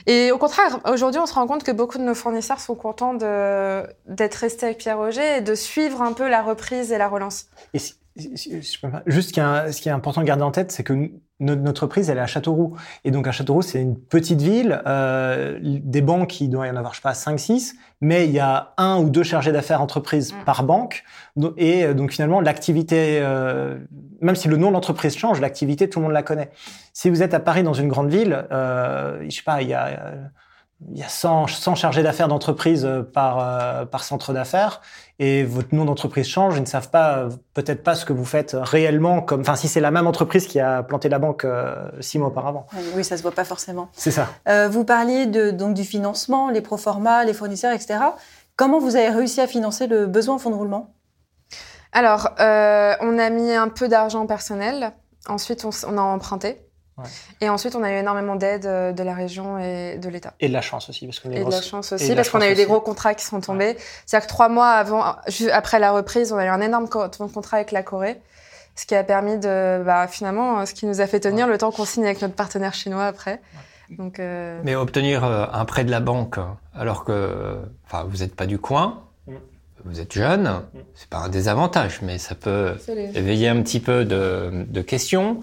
Et 0.08 0.30
au 0.30 0.38
contraire, 0.38 0.78
aujourd'hui, 0.88 1.20
on 1.20 1.26
se 1.26 1.34
rend 1.34 1.48
compte 1.48 1.64
que 1.64 1.72
beaucoup 1.72 1.98
de 1.98 2.04
nos 2.04 2.14
fournisseurs 2.14 2.60
sont 2.60 2.76
contents 2.76 3.14
d'être 3.14 4.34
restés 4.36 4.66
avec 4.66 4.78
Pierre 4.78 4.98
Roger 4.98 5.38
et 5.38 5.40
de 5.40 5.54
suivre 5.56 6.00
un 6.00 6.12
peu 6.12 6.28
la 6.28 6.42
reprise 6.42 6.92
et 6.92 6.98
la 6.98 7.08
relance. 7.08 7.46
Et 7.74 7.80
Juste, 8.18 9.34
ce 9.34 9.80
qui, 9.80 9.88
est, 9.88 9.92
important 9.92 10.22
de 10.22 10.26
garder 10.26 10.42
en 10.42 10.50
tête, 10.50 10.72
c'est 10.72 10.82
que 10.82 11.10
notre, 11.40 11.68
entreprise, 11.68 12.08
elle 12.10 12.18
est 12.18 12.22
à 12.22 12.26
Châteauroux. 12.26 12.76
Et 13.04 13.10
donc, 13.10 13.26
à 13.26 13.32
Châteauroux, 13.32 13.62
c'est 13.62 13.80
une 13.80 13.96
petite 13.96 14.40
ville, 14.40 14.82
euh, 14.86 15.58
des 15.62 16.00
banques, 16.00 16.40
il 16.40 16.48
doit 16.48 16.66
y 16.66 16.70
en 16.70 16.76
avoir, 16.76 16.94
je 16.94 16.98
sais 16.98 17.02
pas, 17.02 17.14
5, 17.14 17.38
6, 17.38 17.76
mais 18.00 18.26
il 18.26 18.32
y 18.32 18.38
a 18.38 18.72
un 18.76 18.98
ou 18.98 19.10
deux 19.10 19.22
chargés 19.22 19.52
d'affaires 19.52 19.82
entreprises 19.82 20.32
mm. 20.32 20.44
par 20.44 20.64
banque. 20.64 21.04
Et 21.56 21.84
euh, 21.84 21.94
donc, 21.94 22.12
finalement, 22.12 22.40
l'activité, 22.40 23.20
euh, 23.20 23.78
même 24.20 24.36
si 24.36 24.48
le 24.48 24.56
nom 24.56 24.68
de 24.68 24.72
l'entreprise 24.72 25.16
change, 25.16 25.40
l'activité, 25.40 25.88
tout 25.88 25.98
le 25.98 26.04
monde 26.04 26.14
la 26.14 26.22
connaît. 26.22 26.50
Si 26.92 27.10
vous 27.10 27.22
êtes 27.22 27.34
à 27.34 27.40
Paris, 27.40 27.62
dans 27.62 27.74
une 27.74 27.88
grande 27.88 28.08
ville, 28.08 28.46
euh, 28.52 29.22
je 29.28 29.34
sais 29.34 29.42
pas, 29.42 29.62
il 29.62 29.68
y 29.68 29.74
a 29.74 30.14
il 30.90 30.98
y 30.98 31.02
a 31.02 31.08
100, 31.08 31.46
100 31.46 31.74
chargés 31.74 32.02
d'affaires 32.02 32.28
d'entreprise 32.28 32.84
euh, 32.84 33.02
par, 33.02 33.38
euh, 33.40 33.86
par 33.86 34.04
centre 34.04 34.34
d'affaires 34.34 34.82
et 35.18 35.42
votre 35.42 35.74
nom 35.74 35.86
d'entreprise 35.86 36.26
change, 36.26 36.56
ils 36.56 36.60
ne 36.60 36.66
savent 36.66 36.90
pas, 36.90 37.28
peut-être 37.54 37.82
pas 37.82 37.94
ce 37.94 38.04
que 38.04 38.12
vous 38.12 38.26
faites 38.26 38.54
réellement, 38.54 39.22
comme, 39.22 39.40
enfin, 39.40 39.56
si 39.56 39.68
c'est 39.68 39.80
la 39.80 39.90
même 39.90 40.06
entreprise 40.06 40.46
qui 40.46 40.60
a 40.60 40.82
planté 40.82 41.08
la 41.08 41.18
banque 41.18 41.46
euh, 41.46 41.88
six 42.00 42.18
mois 42.18 42.28
auparavant. 42.28 42.66
Oui, 42.94 43.02
ça 43.02 43.16
se 43.16 43.22
voit 43.22 43.32
pas 43.32 43.44
forcément. 43.44 43.88
C'est 43.92 44.10
ça. 44.10 44.28
vous 44.68 44.84
parliez 44.84 45.24
de, 45.24 45.50
donc 45.50 45.72
du 45.72 45.84
financement, 45.84 46.50
les 46.50 46.60
proformas, 46.60 47.24
les 47.24 47.32
fournisseurs, 47.32 47.72
etc. 47.72 47.98
Comment 48.56 48.78
vous 48.78 48.96
avez 48.96 49.08
réussi 49.08 49.40
à 49.40 49.46
financer 49.46 49.86
le 49.86 50.06
besoin 50.06 50.34
en 50.34 50.38
fonds 50.38 50.50
de 50.50 50.56
roulement? 50.56 50.94
Alors, 51.92 52.28
on 52.38 53.18
a 53.18 53.30
mis 53.30 53.52
un 53.52 53.68
peu 53.68 53.88
d'argent 53.88 54.26
personnel. 54.26 54.92
Ensuite, 55.28 55.64
on, 55.64 55.70
on 55.88 55.96
a 55.96 56.02
emprunté. 56.02 56.65
Et 57.40 57.48
ensuite, 57.48 57.76
on 57.76 57.82
a 57.82 57.90
eu 57.90 57.96
énormément 57.96 58.36
d'aide 58.36 58.66
euh, 58.66 58.92
de 58.92 59.02
la 59.02 59.14
région 59.14 59.58
et 59.58 59.98
de 59.98 60.08
l'État. 60.08 60.32
Et 60.40 60.48
de 60.48 60.52
la 60.52 60.62
chance 60.62 60.88
aussi, 60.88 61.06
parce 61.06 61.20
qu'on 61.20 61.30
Et 61.30 61.44
de 61.44 61.50
la 61.50 61.62
chance 61.62 61.92
aussi, 61.92 62.14
parce 62.14 62.30
qu'on 62.30 62.40
a 62.40 62.50
eu 62.50 62.54
des 62.54 62.64
gros 62.64 62.80
contrats 62.80 63.14
qui 63.14 63.24
sont 63.24 63.40
tombés. 63.40 63.76
C'est-à-dire 64.06 64.26
que 64.26 64.32
trois 64.32 64.48
mois 64.48 64.70
avant, 64.70 65.16
après 65.52 65.78
la 65.78 65.92
reprise, 65.92 66.32
on 66.32 66.38
a 66.38 66.46
eu 66.46 66.48
un 66.48 66.60
énorme 66.60 66.88
contrat 66.88 67.58
avec 67.58 67.72
la 67.72 67.82
Corée, 67.82 68.20
ce 68.74 68.86
qui 68.86 68.94
a 68.94 69.04
permis 69.04 69.38
de, 69.38 69.82
bah, 69.84 70.08
finalement, 70.08 70.64
ce 70.64 70.72
qui 70.72 70.86
nous 70.86 71.00
a 71.00 71.06
fait 71.06 71.20
tenir 71.20 71.46
le 71.46 71.58
temps 71.58 71.70
qu'on 71.70 71.84
signe 71.84 72.04
avec 72.04 72.22
notre 72.22 72.34
partenaire 72.34 72.74
chinois 72.74 73.06
après. 73.06 73.40
Donc, 73.90 74.18
euh... 74.18 74.60
Mais 74.64 74.74
obtenir 74.74 75.24
euh, 75.24 75.46
un 75.52 75.64
prêt 75.64 75.84
de 75.84 75.90
la 75.90 76.00
banque, 76.00 76.38
alors 76.74 77.04
que, 77.04 77.56
enfin, 77.86 78.04
vous 78.08 78.18
n'êtes 78.18 78.34
pas 78.34 78.46
du 78.46 78.58
coin, 78.58 79.04
mm. 79.26 79.34
vous 79.84 80.00
êtes 80.00 80.12
jeune, 80.12 80.44
mm. 80.44 80.78
c'est 80.94 81.08
pas 81.08 81.18
un 81.18 81.28
désavantage, 81.28 82.00
mais 82.02 82.18
ça 82.18 82.34
peut 82.34 82.76
éveiller 83.14 83.48
un 83.48 83.62
petit 83.62 83.80
peu 83.80 84.04
de, 84.04 84.66
de 84.66 84.80
questions. 84.80 85.40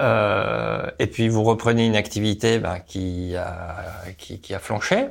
Euh, 0.00 0.86
et 0.98 1.06
puis 1.06 1.28
vous 1.28 1.42
reprenez 1.42 1.86
une 1.86 1.96
activité 1.96 2.58
bah, 2.58 2.78
qui, 2.80 3.36
a, 3.36 3.76
qui, 4.18 4.40
qui, 4.40 4.54
a 4.54 4.58
flanché. 4.58 5.08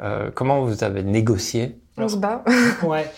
Euh, 0.00 0.30
comment 0.34 0.62
vous 0.62 0.84
avez 0.84 1.02
négocié 1.02 1.78
On 1.96 2.08
se 2.08 2.16
bat. 2.16 2.44
ouais. 2.82 3.10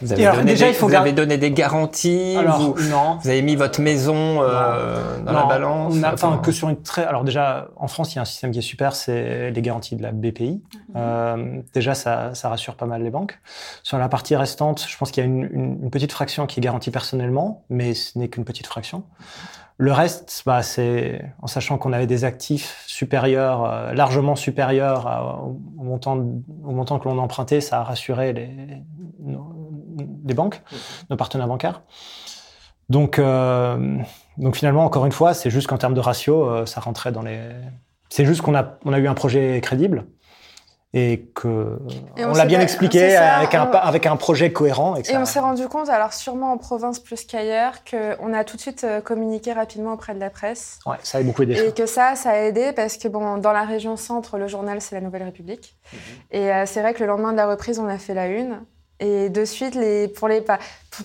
Vous 0.00 0.12
avez, 0.12 0.24
donné, 0.24 0.44
déjà, 0.44 0.66
des, 0.66 0.72
il 0.72 0.74
faut 0.74 0.88
vous 0.88 0.94
avez 0.94 1.12
donné 1.12 1.36
des 1.36 1.50
garanties 1.50 2.36
alors, 2.38 2.58
vous, 2.58 2.88
non. 2.88 3.18
vous 3.22 3.28
avez 3.28 3.42
mis 3.42 3.54
votre 3.54 3.82
maison 3.82 4.42
euh, 4.42 5.20
dans 5.20 5.32
la 5.32 5.44
balance 5.44 5.94
enfin, 6.02 6.40
que 6.42 6.52
sur 6.52 6.70
une 6.70 6.80
très... 6.80 7.04
Alors 7.04 7.22
déjà, 7.22 7.68
en 7.76 7.86
France, 7.86 8.14
il 8.14 8.16
y 8.16 8.18
a 8.18 8.22
un 8.22 8.24
système 8.24 8.50
qui 8.50 8.60
est 8.60 8.62
super, 8.62 8.96
c'est 8.96 9.50
les 9.50 9.62
garanties 9.62 9.96
de 9.96 10.02
la 10.02 10.12
BPI. 10.12 10.62
Mhm. 10.72 10.94
Euh, 10.96 11.60
déjà, 11.74 11.94
ça, 11.94 12.34
ça, 12.34 12.48
rassure 12.48 12.76
pas 12.76 12.86
mal 12.86 13.02
les 13.02 13.10
banques. 13.10 13.38
Sur 13.82 13.98
la 13.98 14.08
partie 14.08 14.36
restante, 14.36 14.86
je 14.88 14.96
pense 14.96 15.10
qu'il 15.10 15.22
y 15.22 15.26
a 15.26 15.28
une, 15.28 15.42
une, 15.52 15.82
une, 15.82 15.90
petite 15.90 16.12
fraction 16.12 16.46
qui 16.46 16.60
est 16.60 16.62
garantie 16.62 16.90
personnellement, 16.90 17.64
mais 17.68 17.92
ce 17.92 18.18
n'est 18.18 18.28
qu'une 18.28 18.46
petite 18.46 18.66
fraction. 18.66 19.04
Le 19.76 19.92
reste, 19.92 20.42
bah, 20.46 20.62
c'est 20.62 21.34
en 21.42 21.48
sachant 21.48 21.78
qu'on 21.78 21.92
avait 21.92 22.06
des 22.06 22.24
actifs 22.24 22.84
supérieurs, 22.86 23.64
euh, 23.64 23.92
largement 23.92 24.36
supérieurs 24.36 25.42
au, 25.44 25.82
montant, 25.82 26.16
au 26.16 26.70
montant 26.70 26.98
que 27.00 27.08
l'on 27.08 27.18
empruntait, 27.18 27.60
ça 27.60 27.80
a 27.80 27.82
rassuré 27.82 28.32
les, 28.32 28.50
les 30.24 30.34
banques, 30.34 30.62
mmh. 30.70 30.76
nos 31.10 31.16
partenaires 31.16 31.48
bancaires. 31.48 31.82
Donc, 32.88 33.18
euh, 33.18 33.98
donc 34.38 34.56
finalement, 34.56 34.84
encore 34.84 35.06
une 35.06 35.12
fois, 35.12 35.34
c'est 35.34 35.50
juste 35.50 35.66
qu'en 35.66 35.78
termes 35.78 35.94
de 35.94 36.00
ratio, 36.00 36.48
euh, 36.48 36.66
ça 36.66 36.80
rentrait 36.80 37.12
dans 37.12 37.22
les. 37.22 37.40
C'est 38.10 38.26
juste 38.26 38.42
qu'on 38.42 38.54
a, 38.54 38.78
on 38.84 38.92
a 38.92 38.98
eu 38.98 39.08
un 39.08 39.14
projet 39.14 39.60
crédible 39.60 40.06
et 40.96 41.26
que 41.34 41.76
on, 42.16 42.32
l'a 42.34 42.44
bien 42.46 42.60
expliqué 42.60 43.16
avec, 43.16 43.54
un, 43.56 43.64
avec 43.64 44.06
un 44.06 44.14
projet 44.14 44.52
cohérent. 44.52 44.94
Et, 44.96 45.16
on 45.16 45.24
s'est 45.24 45.40
rendu 45.40 45.66
compte, 45.66 45.88
alors 45.88 46.12
sûrement 46.12 46.52
en 46.52 46.56
province 46.56 47.00
plus 47.00 47.24
qu'ailleurs, 47.24 47.72
qu'on 47.84 48.32
a 48.32 48.44
tout 48.44 48.56
de 48.56 48.60
suite 48.60 48.84
euh, 48.84 49.00
communiqué 49.00 49.52
rapidement 49.52 49.94
auprès 49.94 50.14
de 50.14 50.20
la 50.20 50.30
presse. 50.30 50.78
Ouais, 50.86 50.96
ça 51.02 51.18
a 51.18 51.22
beaucoup 51.22 51.42
aidé. 51.42 51.58
Et 51.58 51.72
que 51.72 51.86
ça, 51.86 52.14
ça 52.14 52.30
a 52.30 52.36
aidé 52.36 52.72
parce 52.72 52.96
que 52.96 53.08
bon, 53.08 53.38
dans 53.38 53.52
la 53.52 53.64
région 53.64 53.96
centre, 53.96 54.38
le 54.38 54.46
journal 54.46 54.80
c'est 54.80 54.94
la 54.94 55.00
Nouvelle 55.00 55.24
République. 55.24 55.76
Mhm. 55.92 55.98
Et 56.30 56.52
euh, 56.52 56.62
c'est 56.64 56.80
vrai 56.80 56.94
que 56.94 57.00
le 57.00 57.06
lendemain 57.06 57.32
de 57.32 57.38
la 57.38 57.48
reprise, 57.48 57.80
on 57.80 57.88
a 57.88 57.98
fait 57.98 58.14
la 58.14 58.28
une. 58.28 58.60
Et 59.00 59.28
de 59.28 59.44
suite, 59.44 59.74
les, 59.74 60.06
pour, 60.06 60.28
les, 60.28 60.42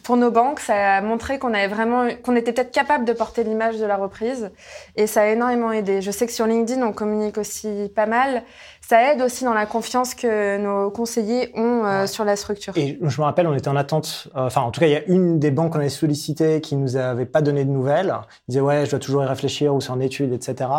pour 0.04 0.16
nos 0.16 0.30
banques, 0.30 0.60
ça 0.60 0.98
a 0.98 1.02
montré 1.02 1.40
qu'on 1.40 1.54
avait 1.56 1.68
vraiment, 1.68 2.08
qu'on 2.24 2.36
était 2.36 2.54
peut-être 2.54 2.72
capable 2.72 3.04
de 3.04 3.14
porter 3.14 3.44
l'image 3.44 3.78
de 3.78 3.86
la 3.86 3.98
reprise. 3.98 4.52
Et 4.96 5.08
ça 5.08 5.22
a 5.22 5.28
énormément 5.28 5.72
aidé. 5.72 6.02
Je 6.02 6.12
sais 6.12 6.28
que 6.28 6.32
sur 6.32 6.46
LinkedIn, 6.46 6.86
on 6.86 6.94
communique 6.94 7.40
aussi 7.40 7.92
pas 7.96 8.06
mal. 8.06 8.44
Ça 8.82 9.12
aide 9.12 9.22
aussi 9.22 9.44
dans 9.44 9.54
la 9.54 9.66
confiance 9.66 10.16
que 10.16 10.58
nos 10.58 10.92
conseillers 10.92 11.52
ont 11.56 11.86
euh, 11.86 12.08
sur 12.08 12.26
la 12.26 12.36
structure. 12.36 12.74
Et 12.76 13.00
je 13.02 13.22
me 13.22 13.26
rappelle, 13.26 13.48
on 13.48 13.54
était 13.54 13.68
en 13.68 13.76
attente. 13.76 14.28
Euh, 14.36 14.48
enfin, 14.48 14.62
en 14.62 14.72
tout 14.72 14.80
cas, 14.80 14.88
il 14.88 14.94
y 14.94 14.96
a 14.96 15.06
une 15.06 15.40
des 15.40 15.52
banques 15.52 15.74
qu'on 15.74 15.80
avait 15.80 15.90
sollicité 15.90 16.62
qui 16.62 16.76
nous 16.76 16.96
avait 16.96 17.26
pas 17.26 17.42
donné 17.42 17.66
de 17.66 17.70
nouvelles. 17.70 18.14
Ils 18.48 18.52
disaient 18.52 18.62
ouais, 18.62 18.86
je 18.86 18.92
dois 18.92 19.00
toujours 19.00 19.24
y 19.24 19.28
réfléchir 19.28 19.74
ou 19.74 19.82
c'est 19.82 19.92
en 19.92 20.00
étude, 20.00 20.34
etc. 20.34 20.70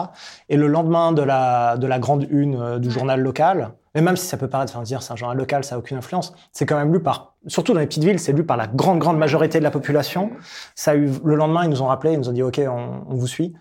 Et 0.49 0.57
le 0.57 0.67
lendemain 0.67 1.13
de 1.13 1.23
la 1.23 1.77
de 1.77 1.87
la 1.87 1.99
grande 1.99 2.27
une 2.31 2.61
euh, 2.61 2.79
du 2.79 2.91
journal 2.91 3.21
local, 3.21 3.73
et 3.95 4.01
même 4.01 4.17
si 4.17 4.27
ça 4.27 4.37
peut 4.37 4.49
paraître, 4.49 4.77
enfin, 4.77 4.83
dire 4.83 5.03
c'est 5.03 5.13
un 5.13 5.17
journal 5.17 5.37
local, 5.37 5.65
ça 5.65 5.75
a 5.75 5.79
aucune 5.79 5.97
influence, 5.97 6.33
c'est 6.53 6.67
quand 6.67 6.77
même 6.77 6.93
lu 6.93 7.01
par, 7.01 7.35
surtout 7.47 7.73
dans 7.73 7.81
les 7.81 7.87
petites 7.87 8.05
villes, 8.05 8.21
c'est 8.21 8.33
lu 8.33 8.45
par 8.45 8.57
la 8.57 8.67
grande, 8.67 8.99
grande 8.99 9.19
majorité 9.19 9.59
de 9.59 9.65
la 9.65 9.71
population. 9.71 10.31
Ça 10.75 10.93
a 10.93 10.95
eu, 10.95 11.11
le 11.25 11.35
lendemain, 11.35 11.65
ils 11.65 11.71
nous 11.71 11.83
ont 11.83 11.87
rappelé, 11.87 12.13
ils 12.13 12.19
nous 12.19 12.29
ont 12.29 12.33
dit, 12.33 12.43
OK, 12.43 12.61
on, 12.65 13.05
on 13.09 13.15
vous 13.15 13.27
suit. 13.27 13.55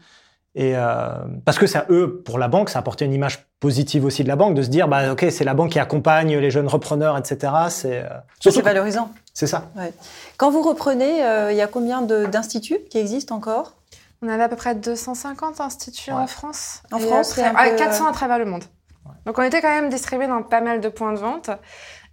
Et 0.56 0.76
euh, 0.76 1.10
parce 1.46 1.60
que 1.60 1.68
ça, 1.68 1.86
eux, 1.90 2.22
pour 2.26 2.40
la 2.40 2.48
banque, 2.48 2.70
ça 2.70 2.80
a 2.80 2.82
apporté 2.82 3.06
une 3.06 3.14
image 3.14 3.48
positive 3.60 4.06
aussi 4.06 4.24
de 4.24 4.28
la 4.28 4.36
banque, 4.36 4.56
de 4.56 4.62
se 4.62 4.70
dire, 4.70 4.88
bah, 4.88 5.12
OK, 5.12 5.26
c'est 5.30 5.44
la 5.44 5.54
banque 5.54 5.72
qui 5.72 5.80
accompagne 5.80 6.38
les 6.38 6.52
jeunes 6.52 6.68
repreneurs, 6.68 7.18
etc. 7.18 7.54
C'est 7.70 8.04
euh, 8.04 8.62
valorisant. 8.62 9.12
C'est 9.34 9.48
ça. 9.48 9.70
Ouais. 9.78 9.94
Quand 10.38 10.50
vous 10.50 10.62
reprenez, 10.62 11.24
euh, 11.24 11.52
il 11.52 11.58
y 11.58 11.62
a 11.62 11.68
combien 11.68 12.02
d'instituts 12.02 12.80
qui 12.90 12.98
existent 12.98 13.36
encore? 13.36 13.76
On 14.22 14.28
avait 14.28 14.44
à 14.44 14.50
peu 14.50 14.58
près 14.58 14.76
250 14.76 15.62
instituts 15.62 16.12
en 16.12 16.28
France. 16.28 16.82
En 16.92 17.00
France, 17.00 17.38
après, 17.40 17.76
400 17.76 18.08
à 18.08 18.12
travers 18.12 18.38
le 18.38 18.46
monde. 18.46 18.64
Donc 19.26 19.38
on 19.38 19.44
était 19.44 19.62
quand 19.62 19.74
même 19.74 19.90
distribué 19.90 20.28
dans 20.28 20.42
pas 20.42 20.62
mal 20.62 20.82
de 20.82 20.90
points 20.90 21.14
de 21.14 21.20
vente. 21.20 21.50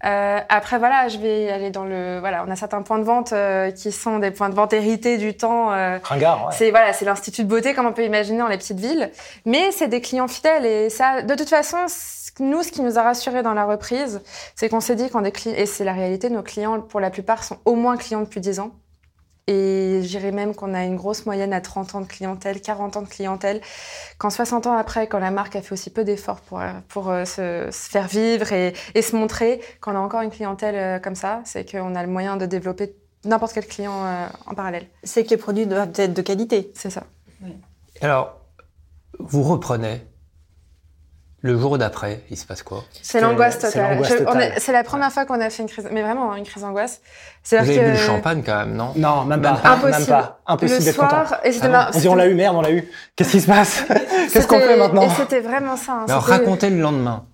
Euh, 0.05 0.41
après 0.49 0.79
voilà, 0.79 1.09
je 1.09 1.17
vais 1.19 1.51
aller 1.51 1.71
dans 1.71 1.85
le 1.85 2.19
voilà, 2.21 2.45
on 2.47 2.51
a 2.51 2.57
certains 2.57 2.83
points 2.83 2.99
de 2.99 3.05
vente 3.05 3.33
euh, 3.33 3.71
qui 3.71 3.91
sont 3.91 4.19
des 4.19 4.31
points 4.31 4.51
de 4.51 4.55
vente 4.55 4.73
hérités 4.75 5.17
du 5.17 5.35
temps. 5.35 5.73
Euh, 5.73 5.99
ouais. 5.99 6.53
C'est 6.53 6.71
voilà, 6.71 6.93
c'est 6.93 7.07
l'institut 7.07 7.45
de 7.45 7.49
beauté 7.49 7.73
comme 7.73 7.87
on 7.87 7.93
peut 7.93 8.05
imaginer 8.05 8.39
dans 8.39 8.49
les 8.49 8.59
petites 8.59 8.79
villes, 8.79 9.11
mais 9.47 9.73
c'est 9.73 9.89
des 9.89 10.03
clients 10.03 10.29
fidèles 10.29 10.67
et 10.67 10.91
ça, 10.91 11.23
de 11.23 11.35
toute 11.35 11.49
façon, 11.49 11.79
nous, 12.41 12.63
ce 12.63 12.71
qui 12.71 12.83
nous 12.83 12.99
a 12.99 13.03
rassuré 13.03 13.43
dans 13.43 13.55
la 13.55 13.65
reprise, 13.65 14.21
c'est 14.55 14.69
qu'on 14.69 14.81
s'est 14.81 14.97
dit 14.97 15.09
quand 15.09 15.23
des 15.23 15.33
clients 15.33 15.57
et 15.57 15.65
c'est 15.65 15.85
la 15.85 15.95
réalité, 15.95 16.29
nos 16.29 16.43
clients 16.43 16.81
pour 16.83 17.01
la 17.01 17.11
plupart 17.11 17.43
sont 17.43 17.59
au 17.65 17.75
moins 17.75 17.97
clients 17.97 18.21
depuis 18.21 18.41
10 18.41 18.61
ans. 18.61 18.73
Et 19.49 20.01
je 20.03 20.09
dirais 20.09 20.33
même 20.33 20.57
qu'on 20.57 20.75
a 20.75 20.85
une 20.85 20.97
grosse 20.97 21.25
moyenne 21.25 21.53
à 21.53 21.61
30 21.61 21.95
ans 21.95 22.01
de 22.01 22.07
clientèle, 22.07 22.61
40 22.61 22.97
ans 22.97 23.03
de 23.03 23.09
clientèle. 23.09 23.61
Quand 24.19 24.31
60 24.31 24.67
ans 24.67 24.77
après, 24.77 25.07
quand 25.07 25.21
la 25.21 25.31
marque 25.31 25.55
a 25.55 25.63
fait 25.63 25.73
aussi 25.73 25.91
peu 25.91 26.03
d'efforts 26.03 26.41
pour, 26.41 26.61
euh, 26.61 26.73
pour 26.89 27.11
euh, 27.11 27.25
se, 27.25 27.69
se, 27.71 27.89
faire 27.89 28.09
vivre 28.09 28.53
et, 28.53 28.75
et, 28.97 29.03
se 29.03 29.15
montrer, 29.15 29.61
qu'on 29.81 29.95
a 29.95 30.01
encore 30.01 30.23
une 30.23 30.31
clientèle 30.31 30.75
euh, 30.75 30.99
comme 30.99 31.15
ça, 31.15 31.43
c'est 31.45 31.71
qu'on 31.71 31.95
a 31.95 32.03
le 32.03 32.09
moyen 32.09 32.37
de 32.37 32.45
développer 32.45 32.97
n'importe 33.25 33.53
quel 33.53 33.67
client 33.67 34.29
en 34.47 34.55
parallèle. 34.55 34.87
C'est 35.03 35.25
que 35.25 35.31
les 35.31 35.37
produits 35.37 35.67
doivent 35.67 35.93
être 35.97 36.15
de 36.15 36.23
qualité. 36.23 36.71
C'est 36.75 36.91
ça. 36.91 37.05
Oui. 37.43 37.57
Alors, 38.01 38.41
vous 39.19 39.43
reprenez 39.43 40.01
Le 41.47 41.57
jour 41.57 41.79
d'après, 41.79 42.23
il 42.29 42.37
se 42.37 42.45
passe 42.45 42.65
quoi? 42.65 42.83
C'est 43.03 43.21
l'angoisse 43.21 43.61
totale. 43.61 44.03
C'est 44.59 44.73
la 44.73 44.83
première 44.83 45.13
fois 45.13 45.25
qu'on 45.27 45.41
a 45.41 45.49
fait 45.49 45.63
une 45.63 45.69
crise, 45.69 45.89
mais 45.93 46.03
vraiment 46.03 46.35
une 46.35 46.45
crise 46.45 46.65
d'angoisse. 46.65 47.01
Vous 47.45 47.57
avez 47.57 47.77
que... 47.77 47.81
bu 47.81 47.91
le 47.93 47.97
champagne 47.97 48.43
quand 48.45 48.59
même, 48.59 48.75
non? 48.75 48.93
Non, 48.97 49.25
même 49.25 49.41
pas. 49.41 49.61
Impossible. 49.63 49.99
Même 49.99 50.07
pas. 50.07 50.41
Impossible 50.45 50.85
le 50.87 50.93
soir, 50.93 51.41
et 51.45 51.51
ah 51.63 51.91
on 51.95 51.99
dit 51.99 52.09
on 52.09 52.17
l'a 52.17 52.27
eu, 52.27 52.35
merde, 52.35 52.57
on 52.57 52.63
l'a 52.63 52.73
eu. 52.73 52.91
Qu'est-ce 53.15 53.31
qui 53.31 53.41
se 53.41 53.47
passe? 53.47 53.85
Qu'est-ce 54.33 54.49
qu'on 54.49 54.59
fait 54.59 54.77
maintenant? 54.77 55.03
Et 55.03 55.11
c'était 55.11 55.39
vraiment 55.39 55.77
ça. 55.77 55.93
Hein, 55.93 56.07
Alors 56.09 56.25
racontez 56.25 56.69
le 56.69 56.81
lendemain. 56.81 57.25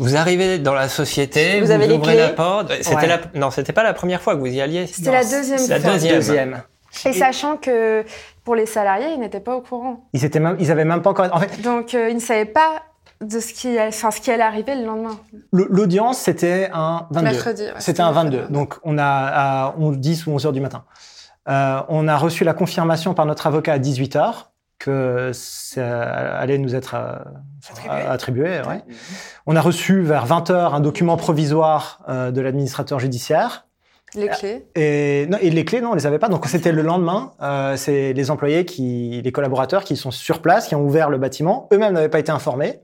Vous 0.00 0.16
arrivez 0.16 0.58
dans 0.58 0.74
la 0.74 0.88
société, 0.88 1.60
vous, 1.60 1.70
avez 1.70 1.88
ouvrez 1.92 2.16
la 2.16 2.30
porte. 2.30 2.72
C'était 2.82 3.06
la... 3.06 3.20
non, 3.34 3.52
c'était 3.52 3.72
pas 3.72 3.84
la 3.84 3.94
première 3.94 4.22
fois 4.22 4.34
que 4.34 4.40
vous 4.40 4.46
y 4.46 4.60
alliez. 4.60 4.88
C'était 4.88 5.12
la 5.12 5.22
deuxième 5.22 5.58
fois. 5.60 5.78
La 5.78 5.98
deuxième. 5.98 6.62
Et 7.06 7.12
sachant 7.12 7.56
que 7.56 8.04
pour 8.42 8.56
les 8.56 8.66
salariés, 8.66 9.12
ils 9.14 9.20
n'étaient 9.20 9.40
pas 9.40 9.54
au 9.54 9.60
courant. 9.60 10.08
Ils 10.14 10.24
étaient 10.24 10.40
même, 10.40 10.56
ils 10.58 10.72
avaient 10.72 10.84
même 10.84 11.02
pas 11.02 11.10
encore. 11.10 11.28
En 11.32 11.38
fait, 11.38 11.62
donc 11.62 11.94
euh, 11.94 12.08
ils 12.10 12.16
ne 12.16 12.20
savaient 12.20 12.44
pas 12.44 12.82
de 13.22 13.40
ce 13.40 13.52
qui, 13.52 13.78
enfin, 13.80 14.10
ce 14.10 14.20
qui 14.20 14.30
allait 14.30 14.42
arriver 14.42 14.74
le 14.74 14.84
lendemain. 14.84 15.18
L'audience, 15.52 16.18
c'était 16.18 16.70
un 16.72 17.06
22. 17.10 17.30
Mercredi. 17.30 17.64
c'était 17.78 18.02
un 18.02 18.12
22. 18.12 18.46
Donc, 18.50 18.74
on 18.82 18.98
a 18.98 19.04
à 19.04 19.74
10 19.78 20.26
ou 20.26 20.32
11 20.32 20.46
heures 20.46 20.52
du 20.52 20.60
matin. 20.60 20.84
Euh, 21.48 21.80
on 21.88 22.08
a 22.08 22.16
reçu 22.16 22.44
la 22.44 22.54
confirmation 22.54 23.14
par 23.14 23.26
notre 23.26 23.46
avocat 23.46 23.74
à 23.74 23.78
18 23.78 24.16
heures 24.16 24.52
que 24.78 25.30
ça 25.32 26.36
allait 26.36 26.58
nous 26.58 26.74
être 26.74 26.96
euh, 26.96 28.10
attribué. 28.10 28.60
ouais. 28.66 28.82
On 29.46 29.54
a 29.54 29.60
reçu 29.60 30.00
vers 30.00 30.26
20 30.26 30.50
heures 30.50 30.74
un 30.74 30.80
document 30.80 31.16
provisoire 31.16 32.00
euh, 32.08 32.32
de 32.32 32.40
l'administrateur 32.40 32.98
judiciaire. 32.98 33.66
Les 34.14 34.28
clés 34.28 34.66
et, 34.74 35.26
non, 35.30 35.38
et 35.40 35.50
les 35.50 35.64
clés, 35.64 35.80
non, 35.80 35.92
on 35.92 35.94
les 35.94 36.06
avait 36.06 36.18
pas. 36.18 36.28
Donc 36.28 36.46
c'était 36.46 36.72
le 36.72 36.82
lendemain. 36.82 37.32
Euh, 37.40 37.76
c'est 37.76 38.12
les 38.12 38.30
employés, 38.30 38.64
qui, 38.64 39.22
les 39.24 39.32
collaborateurs 39.32 39.84
qui 39.84 39.96
sont 39.96 40.10
sur 40.10 40.42
place, 40.42 40.68
qui 40.68 40.74
ont 40.74 40.84
ouvert 40.84 41.08
le 41.08 41.18
bâtiment. 41.18 41.68
Eux-mêmes 41.72 41.94
n'avaient 41.94 42.08
pas 42.08 42.18
été 42.18 42.32
informés. 42.32 42.80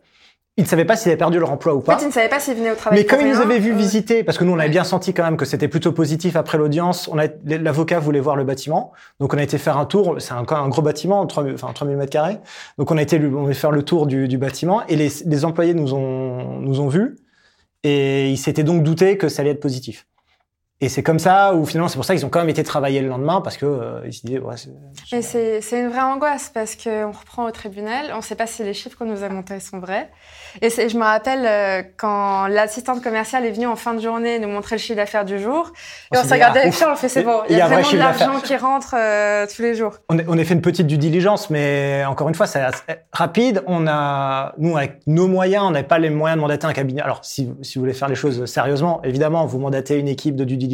Ils 0.58 0.62
ne 0.62 0.66
savaient 0.66 0.84
pas 0.84 0.96
s'ils 0.96 1.10
avaient 1.10 1.16
perdu 1.16 1.38
leur 1.38 1.52
emploi 1.52 1.72
ou 1.72 1.80
pas. 1.80 1.94
En 1.94 1.98
fait, 1.98 2.04
ils 2.04 2.08
ne 2.08 2.12
savaient 2.12 2.28
pas 2.28 2.40
s'ils 2.40 2.56
venaient 2.56 2.72
au 2.72 2.74
travail. 2.74 2.98
Mais 2.98 3.06
comme 3.06 3.20
ils 3.20 3.32
nous 3.32 3.40
avaient 3.40 3.60
vu 3.60 3.72
visiter, 3.72 4.24
parce 4.24 4.38
que 4.38 4.42
nous 4.42 4.52
on 4.52 4.58
avait 4.58 4.68
bien 4.68 4.82
senti 4.82 5.14
quand 5.14 5.22
même 5.22 5.36
que 5.36 5.44
c'était 5.44 5.68
plutôt 5.68 5.92
positif 5.92 6.34
après 6.34 6.58
l'audience, 6.58 7.08
on 7.12 7.16
a, 7.16 7.28
l'avocat 7.44 8.00
voulait 8.00 8.18
voir 8.18 8.34
le 8.34 8.42
bâtiment, 8.42 8.92
donc 9.20 9.32
on 9.34 9.38
a 9.38 9.42
été 9.44 9.56
faire 9.56 9.78
un 9.78 9.86
tour. 9.86 10.16
C'est 10.18 10.32
un, 10.32 10.44
un 10.50 10.68
gros 10.68 10.82
bâtiment, 10.82 11.24
3000, 11.24 11.54
enfin 11.54 11.72
3000 11.72 11.96
mètres 11.96 12.10
carrés. 12.10 12.38
Donc 12.76 12.90
on 12.90 12.98
a 12.98 13.02
été, 13.02 13.20
on 13.24 13.46
a 13.46 13.54
faire 13.54 13.70
le 13.70 13.84
tour 13.84 14.08
du, 14.08 14.26
du 14.26 14.36
bâtiment 14.36 14.84
et 14.88 14.96
les, 14.96 15.10
les, 15.24 15.44
employés 15.44 15.74
nous 15.74 15.94
ont 15.94 16.58
nous 16.58 16.80
ont 16.80 16.88
vus 16.88 17.14
et 17.84 18.28
ils 18.28 18.36
s'étaient 18.36 18.64
donc 18.64 18.82
doutés 18.82 19.16
que 19.16 19.28
ça 19.28 19.42
allait 19.42 19.52
être 19.52 19.60
positif. 19.60 20.06
Et 20.80 20.88
c'est 20.88 21.02
comme 21.02 21.18
ça, 21.18 21.54
ou 21.54 21.66
finalement, 21.66 21.88
c'est 21.88 21.96
pour 21.96 22.04
ça 22.04 22.14
qu'ils 22.14 22.24
ont 22.24 22.28
quand 22.28 22.38
même 22.38 22.48
été 22.48 22.62
travailler 22.62 23.00
le 23.00 23.08
lendemain, 23.08 23.40
parce 23.40 23.56
que 23.56 23.66
euh, 23.66 24.00
ils 24.06 24.12
se 24.12 24.24
disaient, 24.24 24.38
ouais, 24.38 24.54
Mais 25.12 25.22
c'est 25.22 25.60
une 25.72 25.88
vraie 25.88 26.02
angoisse, 26.02 26.52
parce 26.54 26.76
qu'on 26.76 27.10
reprend 27.10 27.46
au 27.46 27.50
tribunal, 27.50 28.12
on 28.12 28.18
ne 28.18 28.22
sait 28.22 28.36
pas 28.36 28.46
si 28.46 28.62
les 28.62 28.74
chiffres 28.74 28.96
qu'on 28.96 29.06
nous 29.06 29.24
a 29.24 29.28
montrés 29.28 29.58
sont 29.58 29.80
vrais. 29.80 30.08
Et 30.62 30.70
je 30.70 30.96
me 30.96 31.02
rappelle 31.02 31.44
euh, 31.46 31.82
quand 31.96 32.46
l'assistante 32.46 33.02
commerciale 33.02 33.44
est 33.44 33.50
venue 33.50 33.66
en 33.66 33.74
fin 33.74 33.92
de 33.92 34.00
journée 34.00 34.38
nous 34.38 34.46
montrer 34.46 34.76
le 34.76 34.80
chiffre 34.80 34.94
d'affaires 34.94 35.24
du 35.24 35.40
jour, 35.40 35.72
et 36.14 36.18
on, 36.18 36.22
s'est 36.22 36.34
regardé 36.34 36.60
avec 36.60 36.74
ça, 36.74 36.92
on 36.92 36.94
fait, 36.94 37.08
c'est 37.08 37.24
bon, 37.24 37.40
il 37.50 37.56
y, 37.56 37.60
a, 37.60 37.66
vraiment 37.66 37.90
de 37.90 37.96
l'argent 37.96 38.40
qui 38.40 38.54
rentre 38.54 38.94
euh, 38.96 39.48
tous 39.52 39.62
les 39.62 39.74
jours. 39.74 39.94
On, 40.10 40.16
on 40.28 40.38
a 40.38 40.44
fait 40.44 40.54
une 40.54 40.62
petite 40.62 40.86
due 40.86 40.98
diligence, 40.98 41.50
mais 41.50 42.04
encore 42.06 42.28
une 42.28 42.36
fois, 42.36 42.46
c'est 42.46 42.64
rapide. 43.12 43.64
On 43.66 43.88
a, 43.88 44.54
nous, 44.58 44.76
avec 44.76 45.00
nos 45.08 45.26
moyens, 45.26 45.64
on 45.64 45.70
n'avait 45.72 45.88
pas 45.88 45.98
les 45.98 46.10
moyens 46.10 46.36
de 46.36 46.40
mandater 46.42 46.68
un 46.68 46.72
cabinet. 46.72 47.02
Alors, 47.02 47.24
si, 47.24 47.50
si 47.62 47.78
vous 47.78 47.82
voulez 47.82 47.94
faire 47.94 48.08
les 48.08 48.14
choses 48.14 48.44
sérieusement, 48.44 49.00
évidemment, 49.02 49.44
vous 49.44 49.58
mandatez 49.58 49.98
une 49.98 50.06
équipe 50.06 50.36
de 50.36 50.44
due 50.44 50.56
diligence 50.56 50.67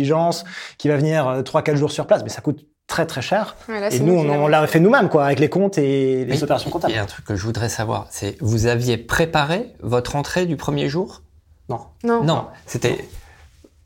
qui 0.79 0.89
va 0.89 0.97
venir 0.97 1.43
3-4 1.43 1.71
euh, 1.71 1.77
jours 1.77 1.93
sur 1.93 2.07
place, 2.07 2.23
mais 2.23 2.29
ça 2.29 2.41
coûte 2.41 2.67
très 2.87 3.07
très 3.07 3.23
cher. 3.23 3.57
et 3.91 4.01
nous, 4.01 4.15
on, 4.15 4.47
l'a 4.47 4.67
fait 4.67 4.81
nous-mêmes, 4.81 5.09
quoi, 5.09 5.25
avec 5.25 5.41
les 5.41 5.49
comptes 5.49 5.79
et 5.79 6.25
les 6.25 6.43
opérations 6.43 6.71
comptables. 6.71 6.93
Il 6.93 6.97
y 6.97 6.99
a 6.99 7.03
un 7.03 7.07
truc 7.07 7.25
que 7.25 7.37
je 7.37 7.43
voudrais 7.43 7.69
savoir, 7.69 8.07
c'est 8.11 8.37
vous 8.41 8.67
aviez 8.67 8.97
préparé 8.97 9.73
votre 9.81 10.17
entrée 10.17 10.47
du 10.47 10.57
premier 10.57 10.89
jour? 10.89 11.23
Non. 11.69 11.81
Non. 12.03 12.23
Non, 12.23 12.47
c'était 12.67 13.09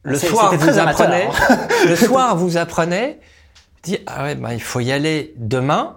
le 0.03 0.18
soir 0.18 0.55
vous 0.55 0.79
apprenez, 0.79 1.29
le 1.88 1.97
soir 1.97 2.37
vous 2.37 2.57
apprenez, 2.57 3.18
dit 3.83 3.99
ah 4.07 4.25
ouais, 4.25 4.35
bah, 4.35 4.55
il 4.55 4.62
faut 4.62 4.81
y 4.81 4.92
aller 4.92 5.35
demain. 5.37 5.97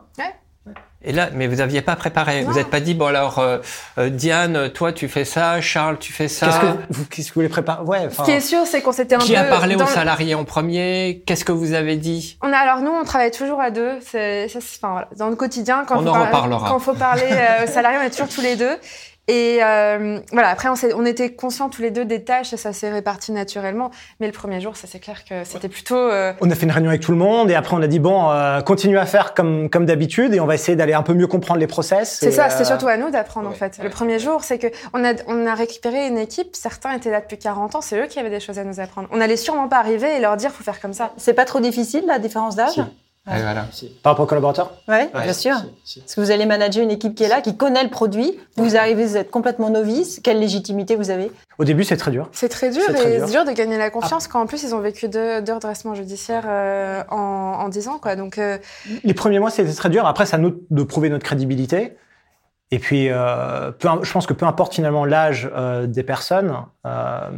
Et 1.03 1.13
là, 1.13 1.29
mais 1.33 1.47
vous 1.47 1.55
n'aviez 1.55 1.81
pas 1.81 1.95
préparé. 1.95 2.43
Vous 2.43 2.53
n'êtes 2.53 2.69
pas 2.69 2.79
dit 2.79 2.93
bon 2.93 3.07
alors 3.07 3.39
euh, 3.39 3.57
euh, 3.97 4.09
Diane, 4.09 4.69
toi 4.69 4.93
tu 4.93 5.07
fais 5.07 5.25
ça, 5.25 5.59
Charles 5.59 5.97
tu 5.97 6.13
fais 6.13 6.27
ça. 6.27 6.45
Qu'est-ce 6.45 6.59
que 6.59 6.65
vous, 6.89 7.05
qu'est-ce 7.05 7.29
que 7.29 7.33
vous 7.33 7.39
voulez 7.39 7.49
préparer? 7.49 7.81
Ouais. 7.83 8.09
Ce 8.11 8.23
qui 8.23 8.31
est 8.31 8.39
sûr, 8.39 8.65
c'est 8.65 8.81
qu'on 8.81 8.91
s'était 8.91 9.15
un 9.15 9.19
qui 9.19 9.29
peu. 9.29 9.33
Qui 9.33 9.39
a 9.39 9.45
parlé 9.45 9.75
aux 9.75 9.85
salariés 9.85 10.35
en 10.35 10.43
premier? 10.43 11.23
Qu'est-ce 11.25 11.43
que 11.43 11.51
vous 11.51 11.73
avez 11.73 11.95
dit? 11.95 12.37
On 12.41 12.53
a 12.53 12.57
alors 12.57 12.81
nous, 12.81 12.91
on 12.91 13.03
travaille 13.03 13.31
toujours 13.31 13.59
à 13.59 13.71
deux. 13.71 13.93
C'est, 14.05 14.47
ça, 14.47 14.59
enfin, 14.59 14.91
voilà. 14.91 15.07
dans 15.17 15.29
le 15.29 15.35
quotidien 15.35 15.85
quand 15.87 15.97
on 15.97 16.03
faut 16.03 16.09
en 16.09 16.13
parler, 16.13 16.27
reparlera. 16.27 16.69
Quand 16.69 16.79
faut 16.79 16.93
parler 16.93 17.29
euh, 17.31 17.63
aux 17.63 17.67
salariés, 17.67 17.97
on 17.99 18.05
est 18.05 18.11
toujours 18.11 18.29
tous 18.29 18.41
les 18.41 18.55
deux. 18.55 18.77
Et 19.31 19.59
euh, 19.63 20.19
voilà, 20.33 20.49
après, 20.49 20.67
on, 20.67 20.75
on, 20.93 21.05
était 21.05 21.31
conscients 21.31 21.69
tous 21.69 21.81
les 21.81 21.89
deux 21.89 22.03
des 22.03 22.21
tâches 22.21 22.51
et 22.51 22.57
ça 22.57 22.73
s'est 22.73 22.91
réparti 22.91 23.31
naturellement. 23.31 23.89
Mais 24.19 24.27
le 24.27 24.33
premier 24.33 24.59
jour, 24.59 24.75
ça 24.75 24.87
c'est 24.87 24.99
clair 24.99 25.23
que 25.23 25.45
c'était 25.45 25.69
plutôt. 25.69 25.95
Euh... 25.95 26.33
On 26.41 26.51
a 26.51 26.55
fait 26.55 26.65
une 26.65 26.71
réunion 26.71 26.89
avec 26.89 26.99
tout 26.99 27.13
le 27.13 27.17
monde 27.17 27.49
et 27.49 27.55
après 27.55 27.77
on 27.77 27.81
a 27.81 27.87
dit 27.87 27.99
bon, 27.99 28.29
euh, 28.29 28.59
continue 28.59 28.97
à 28.97 29.05
faire 29.05 29.33
comme 29.33 29.69
comme 29.69 29.85
d'habitude 29.85 30.33
et 30.33 30.41
on 30.41 30.47
va 30.47 30.55
essayer 30.55 30.75
d'aller 30.75 30.91
un 30.91 31.01
peu 31.01 31.13
mieux 31.13 31.27
comprendre 31.27 31.61
les 31.61 31.67
process. 31.67 32.17
C'est 32.19 32.31
ça, 32.31 32.49
c'était 32.49 32.63
euh, 32.63 32.65
surtout 32.65 32.89
à 32.89 32.97
nous 32.97 33.09
d'apprendre 33.09 33.47
en 33.47 33.53
fait. 33.53 33.79
Le 33.81 33.89
premier 33.89 34.19
jour, 34.19 34.43
c'est 34.43 34.59
que 34.59 34.67
on 34.91 35.01
a 35.05 35.13
on 35.27 35.47
a 35.47 35.55
récupéré 35.55 36.07
une 36.07 36.17
équipe. 36.17 36.53
Certains 36.57 36.91
étaient 36.91 37.11
là 37.11 37.21
depuis 37.21 37.37
40 37.37 37.75
ans, 37.75 37.81
c'est 37.81 38.01
eux 38.01 38.07
qui 38.07 38.19
avaient 38.19 38.29
des 38.29 38.41
choses 38.41 38.59
à 38.59 38.65
nous 38.65 38.81
apprendre. 38.81 39.07
On 39.13 39.21
allait 39.21 39.37
sûrement 39.37 39.69
pas 39.69 39.77
arriver 39.77 40.17
et 40.17 40.19
leur 40.19 40.35
dire 40.35 40.51
faut 40.51 40.65
faire 40.65 40.81
comme 40.81 40.93
ça. 40.93 41.13
C'est 41.15 41.33
pas 41.33 41.45
trop 41.45 41.61
difficile 41.61 42.03
la 42.05 42.19
différence 42.19 42.57
d'âge? 42.57 42.81
Voilà. 43.25 43.67
Par 44.01 44.13
rapport 44.13 44.23
aux 44.23 44.27
collaborateurs 44.27 44.73
Oui, 44.87 44.97
bien 45.13 45.33
sûr. 45.33 45.53
Parce 45.53 46.15
que 46.15 46.21
vous 46.21 46.31
allez 46.31 46.45
manager 46.45 46.83
une 46.83 46.89
équipe 46.91 47.13
qui 47.13 47.23
est 47.23 47.27
là, 47.27 47.41
qui 47.41 47.55
connaît 47.55 47.83
le 47.83 47.89
produit. 47.89 48.37
Vous 48.57 48.75
arrivez, 48.75 49.05
vous 49.05 49.17
êtes 49.17 49.29
complètement 49.29 49.69
novice. 49.69 50.19
Quelle 50.23 50.39
légitimité 50.39 50.95
vous 50.95 51.11
avez? 51.11 51.31
Au 51.59 51.63
début, 51.63 51.83
c'est 51.83 51.97
très 51.97 52.11
dur. 52.11 52.29
C'est 52.31 52.49
très 52.49 52.71
dur 52.71 52.81
et 52.89 53.19
c'est 53.19 53.31
dur 53.31 53.45
de 53.45 53.51
gagner 53.51 53.77
la 53.77 53.91
confiance 53.91 54.25
ah. 54.27 54.29
quand 54.31 54.41
en 54.41 54.47
plus 54.47 54.63
ils 54.63 54.73
ont 54.73 54.79
vécu 54.79 55.07
deux, 55.07 55.41
deux 55.41 55.53
redressements 55.53 55.93
judiciaires 55.93 56.45
euh, 56.47 57.03
en, 57.09 57.17
en 57.17 57.69
10 57.69 57.87
ans. 57.89 57.99
Quoi. 57.99 58.15
Donc, 58.15 58.37
euh... 58.37 58.57
Les 59.03 59.13
premiers 59.13 59.39
mois, 59.39 59.51
c'était 59.51 59.71
très 59.71 59.89
dur. 59.89 60.05
Après, 60.07 60.25
c'est 60.25 60.35
à 60.35 60.39
nous 60.39 60.55
de 60.69 60.83
prouver 60.83 61.09
notre 61.09 61.23
crédibilité. 61.23 61.97
Et 62.73 62.79
puis, 62.79 63.09
euh, 63.09 63.71
peu, 63.71 63.89
je 64.01 64.11
pense 64.13 64.25
que 64.25 64.31
peu 64.31 64.45
importe 64.45 64.75
finalement 64.75 65.03
l'âge 65.03 65.49
euh, 65.53 65.87
des 65.87 66.03
personnes, 66.03 66.55
euh, 66.87 67.29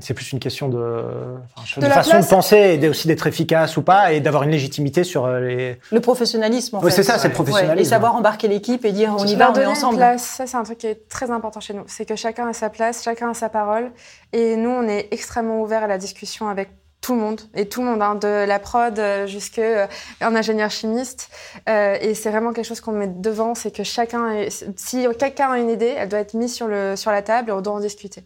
c'est 0.00 0.14
plus 0.14 0.32
une 0.32 0.40
question 0.40 0.68
de, 0.68 0.78
de, 0.78 1.80
de 1.80 1.86
façon 1.86 2.18
de 2.18 2.26
penser 2.26 2.80
et 2.82 2.88
aussi 2.88 3.06
d'être 3.06 3.28
efficace 3.28 3.76
ou 3.76 3.82
pas 3.82 4.12
et 4.12 4.20
d'avoir 4.20 4.42
une 4.42 4.50
légitimité 4.50 5.04
sur 5.04 5.28
les. 5.28 5.78
Le 5.92 6.00
professionnalisme. 6.00 6.76
En 6.76 6.80
ouais, 6.80 6.90
c'est 6.90 7.04
ça, 7.04 7.18
c'est 7.18 7.28
le 7.28 7.34
professionnalisme. 7.34 7.76
Ouais, 7.76 7.82
et 7.82 7.84
savoir 7.84 8.16
embarquer 8.16 8.48
l'équipe 8.48 8.84
et 8.84 8.90
dire 8.90 9.14
on 9.16 9.24
y 9.24 9.36
va, 9.36 9.52
on 9.52 9.54
est 9.54 9.66
ensemble. 9.66 9.98
Place. 9.98 10.22
Ça, 10.22 10.48
c'est 10.48 10.56
un 10.56 10.64
truc 10.64 10.78
qui 10.78 10.88
est 10.88 11.08
très 11.08 11.30
important 11.30 11.60
chez 11.60 11.72
nous. 11.72 11.84
C'est 11.86 12.04
que 12.04 12.16
chacun 12.16 12.48
a 12.48 12.52
sa 12.52 12.68
place, 12.68 13.04
chacun 13.04 13.30
a 13.30 13.34
sa 13.34 13.48
parole, 13.48 13.92
et 14.32 14.56
nous, 14.56 14.70
on 14.70 14.88
est 14.88 15.06
extrêmement 15.12 15.62
ouvert 15.62 15.84
à 15.84 15.86
la 15.86 15.98
discussion 15.98 16.48
avec 16.48 16.68
tout 17.00 17.14
le 17.14 17.20
monde 17.20 17.40
et 17.54 17.66
tout 17.68 17.80
le 17.80 17.86
monde, 17.86 18.02
hein, 18.02 18.14
de 18.14 18.44
la 18.44 18.58
prod 18.58 18.98
euh, 18.98 19.26
jusqu'à 19.26 19.62
euh, 19.62 19.86
un 20.20 20.34
ingénieur 20.34 20.70
chimiste. 20.70 21.30
Euh, 21.68 21.96
et 22.00 22.14
c'est 22.14 22.30
vraiment 22.30 22.52
quelque 22.52 22.66
chose 22.66 22.80
qu'on 22.80 22.92
met 22.92 23.06
devant, 23.06 23.54
c'est 23.54 23.74
que 23.74 23.84
chacun, 23.84 24.44
si 24.76 25.06
quelqu'un 25.18 25.52
a 25.52 25.58
une 25.58 25.70
idée, 25.70 25.94
elle 25.96 26.08
doit 26.08 26.18
être 26.18 26.34
mise 26.34 26.54
sur 26.54 26.68
le 26.68 26.96
sur 26.96 27.10
la 27.10 27.22
table 27.22 27.50
et 27.50 27.52
on 27.52 27.60
doit 27.60 27.72
en 27.72 27.80
discuter. 27.80 28.22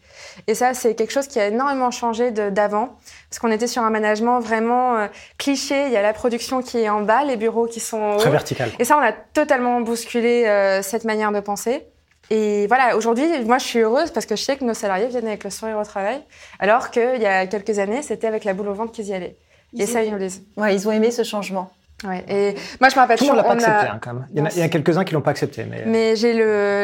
Et 0.46 0.54
ça, 0.54 0.74
c'est 0.74 0.94
quelque 0.94 1.12
chose 1.12 1.28
qui 1.28 1.38
a 1.38 1.46
énormément 1.46 1.90
changé 1.90 2.30
d'avant, 2.30 2.96
parce 3.30 3.38
qu'on 3.38 3.50
était 3.50 3.68
sur 3.68 3.82
un 3.82 3.90
management 3.90 4.40
vraiment 4.40 4.96
euh, 4.96 5.06
cliché. 5.38 5.86
Il 5.86 5.92
y 5.92 5.96
a 5.96 6.02
la 6.02 6.12
production 6.12 6.62
qui 6.62 6.78
est 6.78 6.88
en 6.88 7.02
bas, 7.02 7.24
les 7.24 7.36
bureaux 7.36 7.66
qui 7.66 7.80
sont 7.80 8.00
en 8.00 8.14
haut. 8.16 8.18
Très 8.18 8.30
vertical. 8.30 8.70
Et 8.78 8.84
ça, 8.84 8.96
on 8.98 9.02
a 9.02 9.12
totalement 9.12 9.80
bousculé 9.80 10.44
cette 10.82 11.04
manière 11.04 11.32
de 11.32 11.40
penser. 11.40 11.86
Et 12.30 12.66
voilà, 12.66 12.96
aujourd'hui, 12.96 13.26
moi, 13.44 13.58
je 13.58 13.64
suis 13.64 13.78
heureuse 13.80 14.10
parce 14.10 14.26
que 14.26 14.36
je 14.36 14.42
sais 14.42 14.56
que 14.56 14.64
nos 14.64 14.74
salariés 14.74 15.06
viennent 15.08 15.26
avec 15.26 15.44
le 15.44 15.50
sourire 15.50 15.78
au 15.78 15.84
travail, 15.84 16.22
alors 16.58 16.90
qu'il 16.90 17.20
y 17.20 17.26
a 17.26 17.46
quelques 17.46 17.78
années, 17.78 18.02
c'était 18.02 18.26
avec 18.26 18.44
la 18.44 18.54
boule 18.54 18.68
au 18.68 18.74
ventre 18.74 18.92
qu'ils 18.92 19.08
y 19.08 19.14
allaient. 19.14 19.36
et 19.76 19.86
ça, 19.86 20.02
ils 20.02 20.12
nous 20.12 20.18
disent. 20.18 20.42
Ouais, 20.56 20.74
ils 20.74 20.88
ont 20.88 20.92
aimé 20.92 21.10
ce 21.10 21.22
changement. 21.22 21.70
Ouais. 22.02 22.24
Et 22.28 22.54
moi, 22.80 22.88
je 22.88 22.96
me 22.96 23.00
rappelle. 23.00 23.18
Tout 23.18 23.24
le 23.24 23.30
monde 23.30 23.38
l'a 23.38 23.44
pas 23.44 23.52
accepté, 23.52 23.86
hein, 23.86 23.98
quand 24.00 24.14
même. 24.14 24.26
Il 24.34 24.42
y, 24.42 24.46
a, 24.46 24.50
il 24.50 24.58
y 24.58 24.62
a 24.62 24.68
quelques-uns 24.68 25.04
qui 25.04 25.14
l'ont 25.14 25.20
pas 25.20 25.30
accepté, 25.30 25.64
mais. 25.64 25.84
Mais 25.86 26.16
j'ai 26.16 26.32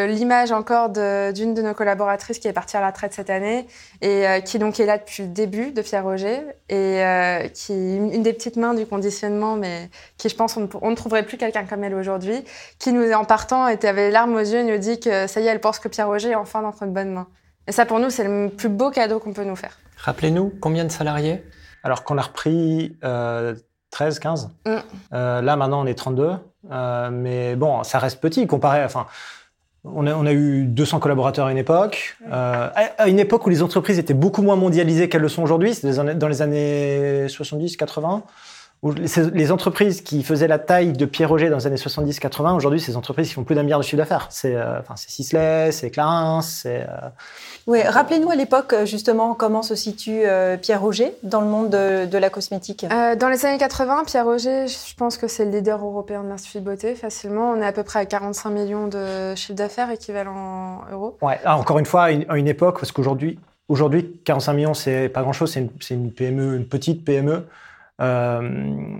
l'image 0.06 0.52
encore 0.52 0.88
d'une 0.88 1.52
de, 1.54 1.62
nos 1.62 1.74
collaboratrices 1.74 2.38
qui 2.38 2.48
est 2.48 2.52
partie 2.52 2.76
à 2.76 2.80
la 2.80 2.88
retraite 2.88 3.12
cette 3.12 3.28
année 3.28 3.66
et 4.00 4.26
euh, 4.26 4.40
qui 4.40 4.58
donc 4.58 4.78
est 4.78 4.86
là 4.86 4.98
depuis 4.98 5.24
le 5.24 5.28
début 5.30 5.72
de 5.72 5.82
Pierre 5.82 6.04
Roger 6.04 6.38
et 6.68 7.04
euh, 7.04 7.48
qui 7.48 7.96
une 7.96 8.22
des 8.22 8.32
petites 8.32 8.56
mains 8.56 8.74
du 8.74 8.86
conditionnement, 8.86 9.56
mais 9.56 9.90
qui, 10.16 10.28
je 10.28 10.36
pense, 10.36 10.56
on 10.56 10.60
ne, 10.62 10.66
on 10.80 10.90
ne 10.90 10.96
trouverait 10.96 11.24
plus 11.24 11.36
quelqu'un 11.36 11.64
comme 11.64 11.84
elle 11.84 11.94
aujourd'hui, 11.94 12.44
qui 12.78 12.92
nous, 12.92 13.10
en 13.12 13.24
partant, 13.24 13.66
était 13.66 13.88
avait 13.88 14.06
les 14.06 14.12
larmes 14.12 14.34
aux 14.34 14.38
yeux, 14.38 14.60
et 14.60 14.64
nous 14.64 14.78
dit 14.78 15.00
que 15.00 15.26
ça 15.26 15.40
y 15.40 15.46
est, 15.46 15.50
elle 15.50 15.60
pense 15.60 15.80
que 15.80 15.88
Pierre 15.88 16.06
Roger 16.06 16.30
est 16.30 16.36
enfin 16.36 16.62
dans 16.62 16.70
de 16.70 16.92
bonnes 16.92 17.12
mains. 17.12 17.26
Et 17.66 17.72
ça, 17.72 17.84
pour 17.84 17.98
nous, 17.98 18.10
c'est 18.10 18.24
le 18.24 18.48
plus 18.48 18.68
beau 18.68 18.90
cadeau 18.90 19.18
qu'on 19.18 19.32
peut 19.32 19.44
nous 19.44 19.56
faire. 19.56 19.78
Rappelez-nous 19.98 20.52
combien 20.60 20.84
de 20.84 20.90
salariés? 20.90 21.44
Alors 21.82 22.04
qu'on 22.04 22.16
a 22.18 22.22
repris. 22.22 22.96
Euh, 23.04 23.54
13, 23.90 24.18
15. 24.18 24.50
Mm. 24.66 24.70
Euh, 25.12 25.42
là, 25.42 25.56
maintenant, 25.56 25.82
on 25.82 25.86
est 25.86 25.94
32. 25.94 26.32
Euh, 26.70 27.10
mais 27.10 27.56
bon, 27.56 27.82
ça 27.82 27.98
reste 27.98 28.20
petit 28.20 28.46
comparé. 28.46 28.84
Enfin, 28.84 29.06
on 29.84 30.06
a, 30.06 30.14
on 30.14 30.26
a 30.26 30.32
eu 30.32 30.64
200 30.64 31.00
collaborateurs 31.00 31.46
à 31.46 31.52
une 31.52 31.58
époque. 31.58 32.16
Euh, 32.30 32.68
à, 32.98 33.08
une 33.08 33.18
époque 33.18 33.46
où 33.46 33.50
les 33.50 33.62
entreprises 33.62 33.98
étaient 33.98 34.14
beaucoup 34.14 34.42
moins 34.42 34.56
mondialisées 34.56 35.08
qu'elles 35.08 35.22
le 35.22 35.28
sont 35.28 35.42
aujourd'hui. 35.42 35.74
C'est 35.74 35.90
dans 35.92 36.28
les 36.28 36.42
années 36.42 37.28
70, 37.28 37.76
80. 37.76 38.22
Les 38.82 39.52
entreprises 39.52 40.00
qui 40.00 40.22
faisaient 40.22 40.48
la 40.48 40.58
taille 40.58 40.92
de 40.92 41.04
Pierre 41.04 41.28
Roger 41.28 41.50
dans 41.50 41.58
les 41.58 41.66
années 41.66 41.76
70-80, 41.76 42.54
aujourd'hui, 42.54 42.80
c'est 42.80 42.92
des 42.92 42.96
entreprises 42.96 43.28
qui 43.28 43.34
font 43.34 43.44
plus 43.44 43.54
d'un 43.54 43.62
milliard 43.62 43.78
de 43.78 43.84
chiffre 43.84 43.98
d'affaires. 43.98 44.28
C'est 44.30 44.56
euh, 44.56 44.80
enfin, 44.80 44.94
Sisley, 44.96 45.70
c'est 45.70 45.90
Clarins, 45.90 46.40
c'est. 46.40 46.86
Euh, 46.88 47.08
oui, 47.66 47.82
rappelez-nous 47.82 48.30
à 48.30 48.36
l'époque, 48.36 48.74
justement, 48.84 49.34
comment 49.34 49.62
se 49.62 49.74
situe 49.74 50.22
euh, 50.24 50.56
Pierre 50.56 50.80
Roger 50.80 51.14
dans 51.22 51.42
le 51.42 51.46
monde 51.46 51.68
de, 51.70 52.18
la 52.18 52.30
cosmétique 52.30 52.86
Dans 52.88 53.28
les 53.28 53.44
années 53.44 53.58
80, 53.58 54.04
Pierre 54.06 54.24
Roger, 54.24 54.66
je 54.66 54.94
pense 54.94 55.18
que 55.18 55.28
c'est 55.28 55.44
le 55.44 55.50
leader 55.50 55.84
européen 55.84 56.24
de 56.24 56.28
l'Institut 56.28 56.60
de 56.60 56.64
beauté, 56.64 56.94
facilement. 56.94 57.50
On 57.50 57.60
est 57.60 57.66
à 57.66 57.72
peu 57.72 57.82
près 57.82 57.98
à 57.98 58.06
45 58.06 58.50
millions 58.50 58.88
de 58.88 59.34
chiffre 59.34 59.54
d'affaires 59.54 59.90
équivalent 59.90 60.84
euros. 60.90 61.18
Ouais, 61.20 61.38
ah, 61.44 61.58
encore 61.58 61.78
une 61.78 61.86
fois, 61.86 62.04
à 62.04 62.10
une, 62.10 62.48
époque, 62.48 62.80
parce 62.80 62.92
qu'aujourd'hui, 62.92 63.38
aujourd'hui, 63.68 64.20
45 64.24 64.52
millions, 64.54 64.74
c'est 64.74 65.10
pas 65.10 65.20
grand-chose, 65.20 65.52
c'est 65.52 65.60
une, 65.60 65.70
une, 65.90 66.12
PME, 66.12 66.56
une 66.56 66.66
petite 66.66 67.04
PME. 67.04 67.44
Euh, 68.00 68.40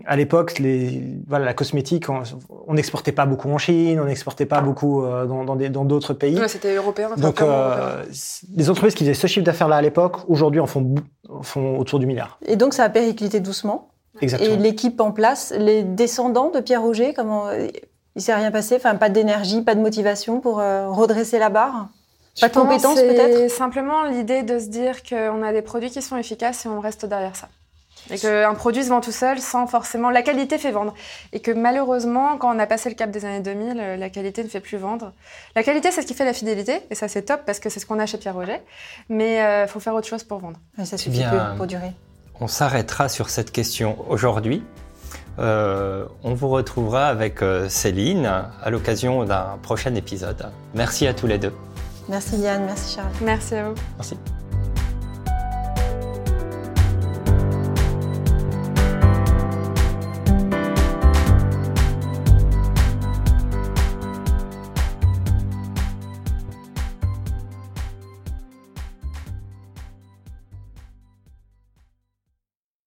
à 0.05 0.17
l'époque, 0.17 0.59
les, 0.59 1.03
voilà, 1.27 1.47
la 1.47 1.55
cosmétique, 1.55 2.07
on 2.11 2.75
n'exportait 2.75 3.13
pas 3.13 3.25
beaucoup 3.25 3.49
en 3.49 3.57
Chine, 3.57 3.99
on 3.99 4.05
n'exportait 4.05 4.45
pas 4.45 4.61
beaucoup 4.61 5.05
euh, 5.05 5.27
dans 5.27 5.85
d'autres 5.85 6.13
pays. 6.13 6.39
c'était 6.49 6.75
européen. 6.75 7.09
Donc, 7.17 7.41
euh, 7.41 8.05
les 8.55 8.69
entreprises 8.69 8.95
qui 8.95 9.05
faisaient 9.05 9.15
ce 9.15 9.27
chiffre 9.27 9.45
d'affaires-là 9.45 9.77
à 9.77 9.83
l'époque, 9.83 10.19
aujourd'hui, 10.29 10.61
en 10.61 10.67
font, 10.67 10.95
font 11.43 11.79
autour 11.79 11.99
du 11.99 12.07
milliard. 12.07 12.39
Et 12.45 12.57
donc, 12.57 12.75
ça 12.75 12.85
a 12.85 12.89
périclité 12.91 13.41
doucement. 13.41 13.89
Exactement. 14.21 14.53
Et 14.53 14.57
l'équipe 14.59 15.01
en 15.01 15.13
place, 15.13 15.55
les 15.57 15.83
descendants 15.83 16.51
de 16.51 16.61
Pierre 16.61 16.83
Roger, 16.83 17.15
comment 17.15 17.47
il 18.17 18.23
s'est 18.23 18.35
rien 18.35 18.51
passé? 18.51 18.77
Enfin, 18.77 18.97
pas 18.97 19.09
d'énergie, 19.09 19.63
pas 19.63 19.75
de 19.75 19.81
motivation 19.81 20.41
pour 20.41 20.57
redresser 20.57 21.39
la 21.39 21.49
barre? 21.49 21.89
Pas 22.39 22.49
de 22.49 22.55
compétences 22.55 23.01
peut-être? 23.01 23.51
Simplement 23.51 24.05
l'idée 24.05 24.43
de 24.43 24.59
se 24.59 24.67
dire 24.67 25.03
qu'on 25.03 25.43
a 25.43 25.53
des 25.53 25.63
produits 25.63 25.91
qui 25.91 26.03
sont 26.03 26.19
efficaces 26.19 26.67
et 26.67 26.69
on 26.69 26.81
reste 26.81 27.07
derrière 27.07 27.35
ça. 27.35 27.49
Et 28.11 28.19
qu'un 28.19 28.55
produit 28.55 28.85
se 28.85 28.89
vend 28.89 29.01
tout 29.01 29.13
seul 29.13 29.39
sans 29.39 29.67
forcément. 29.67 30.11
La 30.11 30.23
qualité 30.23 30.59
fait 30.59 30.73
vendre. 30.73 30.95
Et 31.33 31.41
que 31.41 31.51
malheureusement, 31.51 32.37
quand 32.39 32.55
on 32.55 32.59
a 32.59 32.67
passé 32.67 32.89
le 32.89 32.95
cap 32.95 33.11
des 33.11 33.25
années 33.25 33.41
2000, 33.41 33.79
euh, 33.79 33.97
la 33.97 34.11
qualité 34.11 34.43
ne 34.43 34.49
fait 34.49 34.61
plus 34.61 34.79
vendre. 34.79 35.13
La 35.55 35.63
qualité, 35.63 35.91
c'est 35.91 36.03
ce 36.03 36.07
qui 36.07 36.15
fait 36.15 36.25
la 36.25 36.33
fidélité. 36.33 36.81
Et 36.91 36.95
ça, 36.95 37.09
c'est 37.09 37.23
top 37.23 37.43
parce 37.47 37.61
que 37.61 37.69
c'est 37.69 37.81
ce 37.81 37.87
qu'on 37.87 37.99
a 37.99 38.07
chez 38.07 38.19
Pierre 38.19 38.35
Roger. 38.35 38.61
Mais 39.09 39.37
il 39.37 39.41
euh, 39.41 39.67
faut 39.67 39.81
faire 39.81 39.95
autre 39.95 40.09
chose 40.09 40.25
pour 40.25 40.39
vendre. 40.39 40.59
Et 40.81 40.85
ça 40.85 40.97
suffit 40.97 41.23
plus 41.23 41.57
pour 41.57 41.67
durer. 41.67 41.93
On 42.41 42.49
s'arrêtera 42.49 43.09
sur 43.09 43.29
cette 43.29 43.53
question 43.53 43.97
aujourd'hui. 44.09 44.63
Euh, 45.39 46.07
on 46.25 46.35
vous 46.35 46.49
retrouvera 46.49 47.09
avec 47.09 47.41
Céline 47.69 48.27
à 48.27 48.71
l'occasion 48.71 49.25
d'un 49.25 49.59
prochain 49.63 49.95
épisode. 49.95 50.51
Merci 50.75 51.07
à 51.07 51.15
tous 51.15 51.27
les 51.27 51.39
deux. 51.39 51.53
Merci 52.09 52.39
Yann, 52.39 52.65
merci 52.65 52.97
Charles. 52.97 53.13
Merci 53.21 53.55
à 53.55 53.69
vous. 53.69 53.75
Merci. 53.97 54.17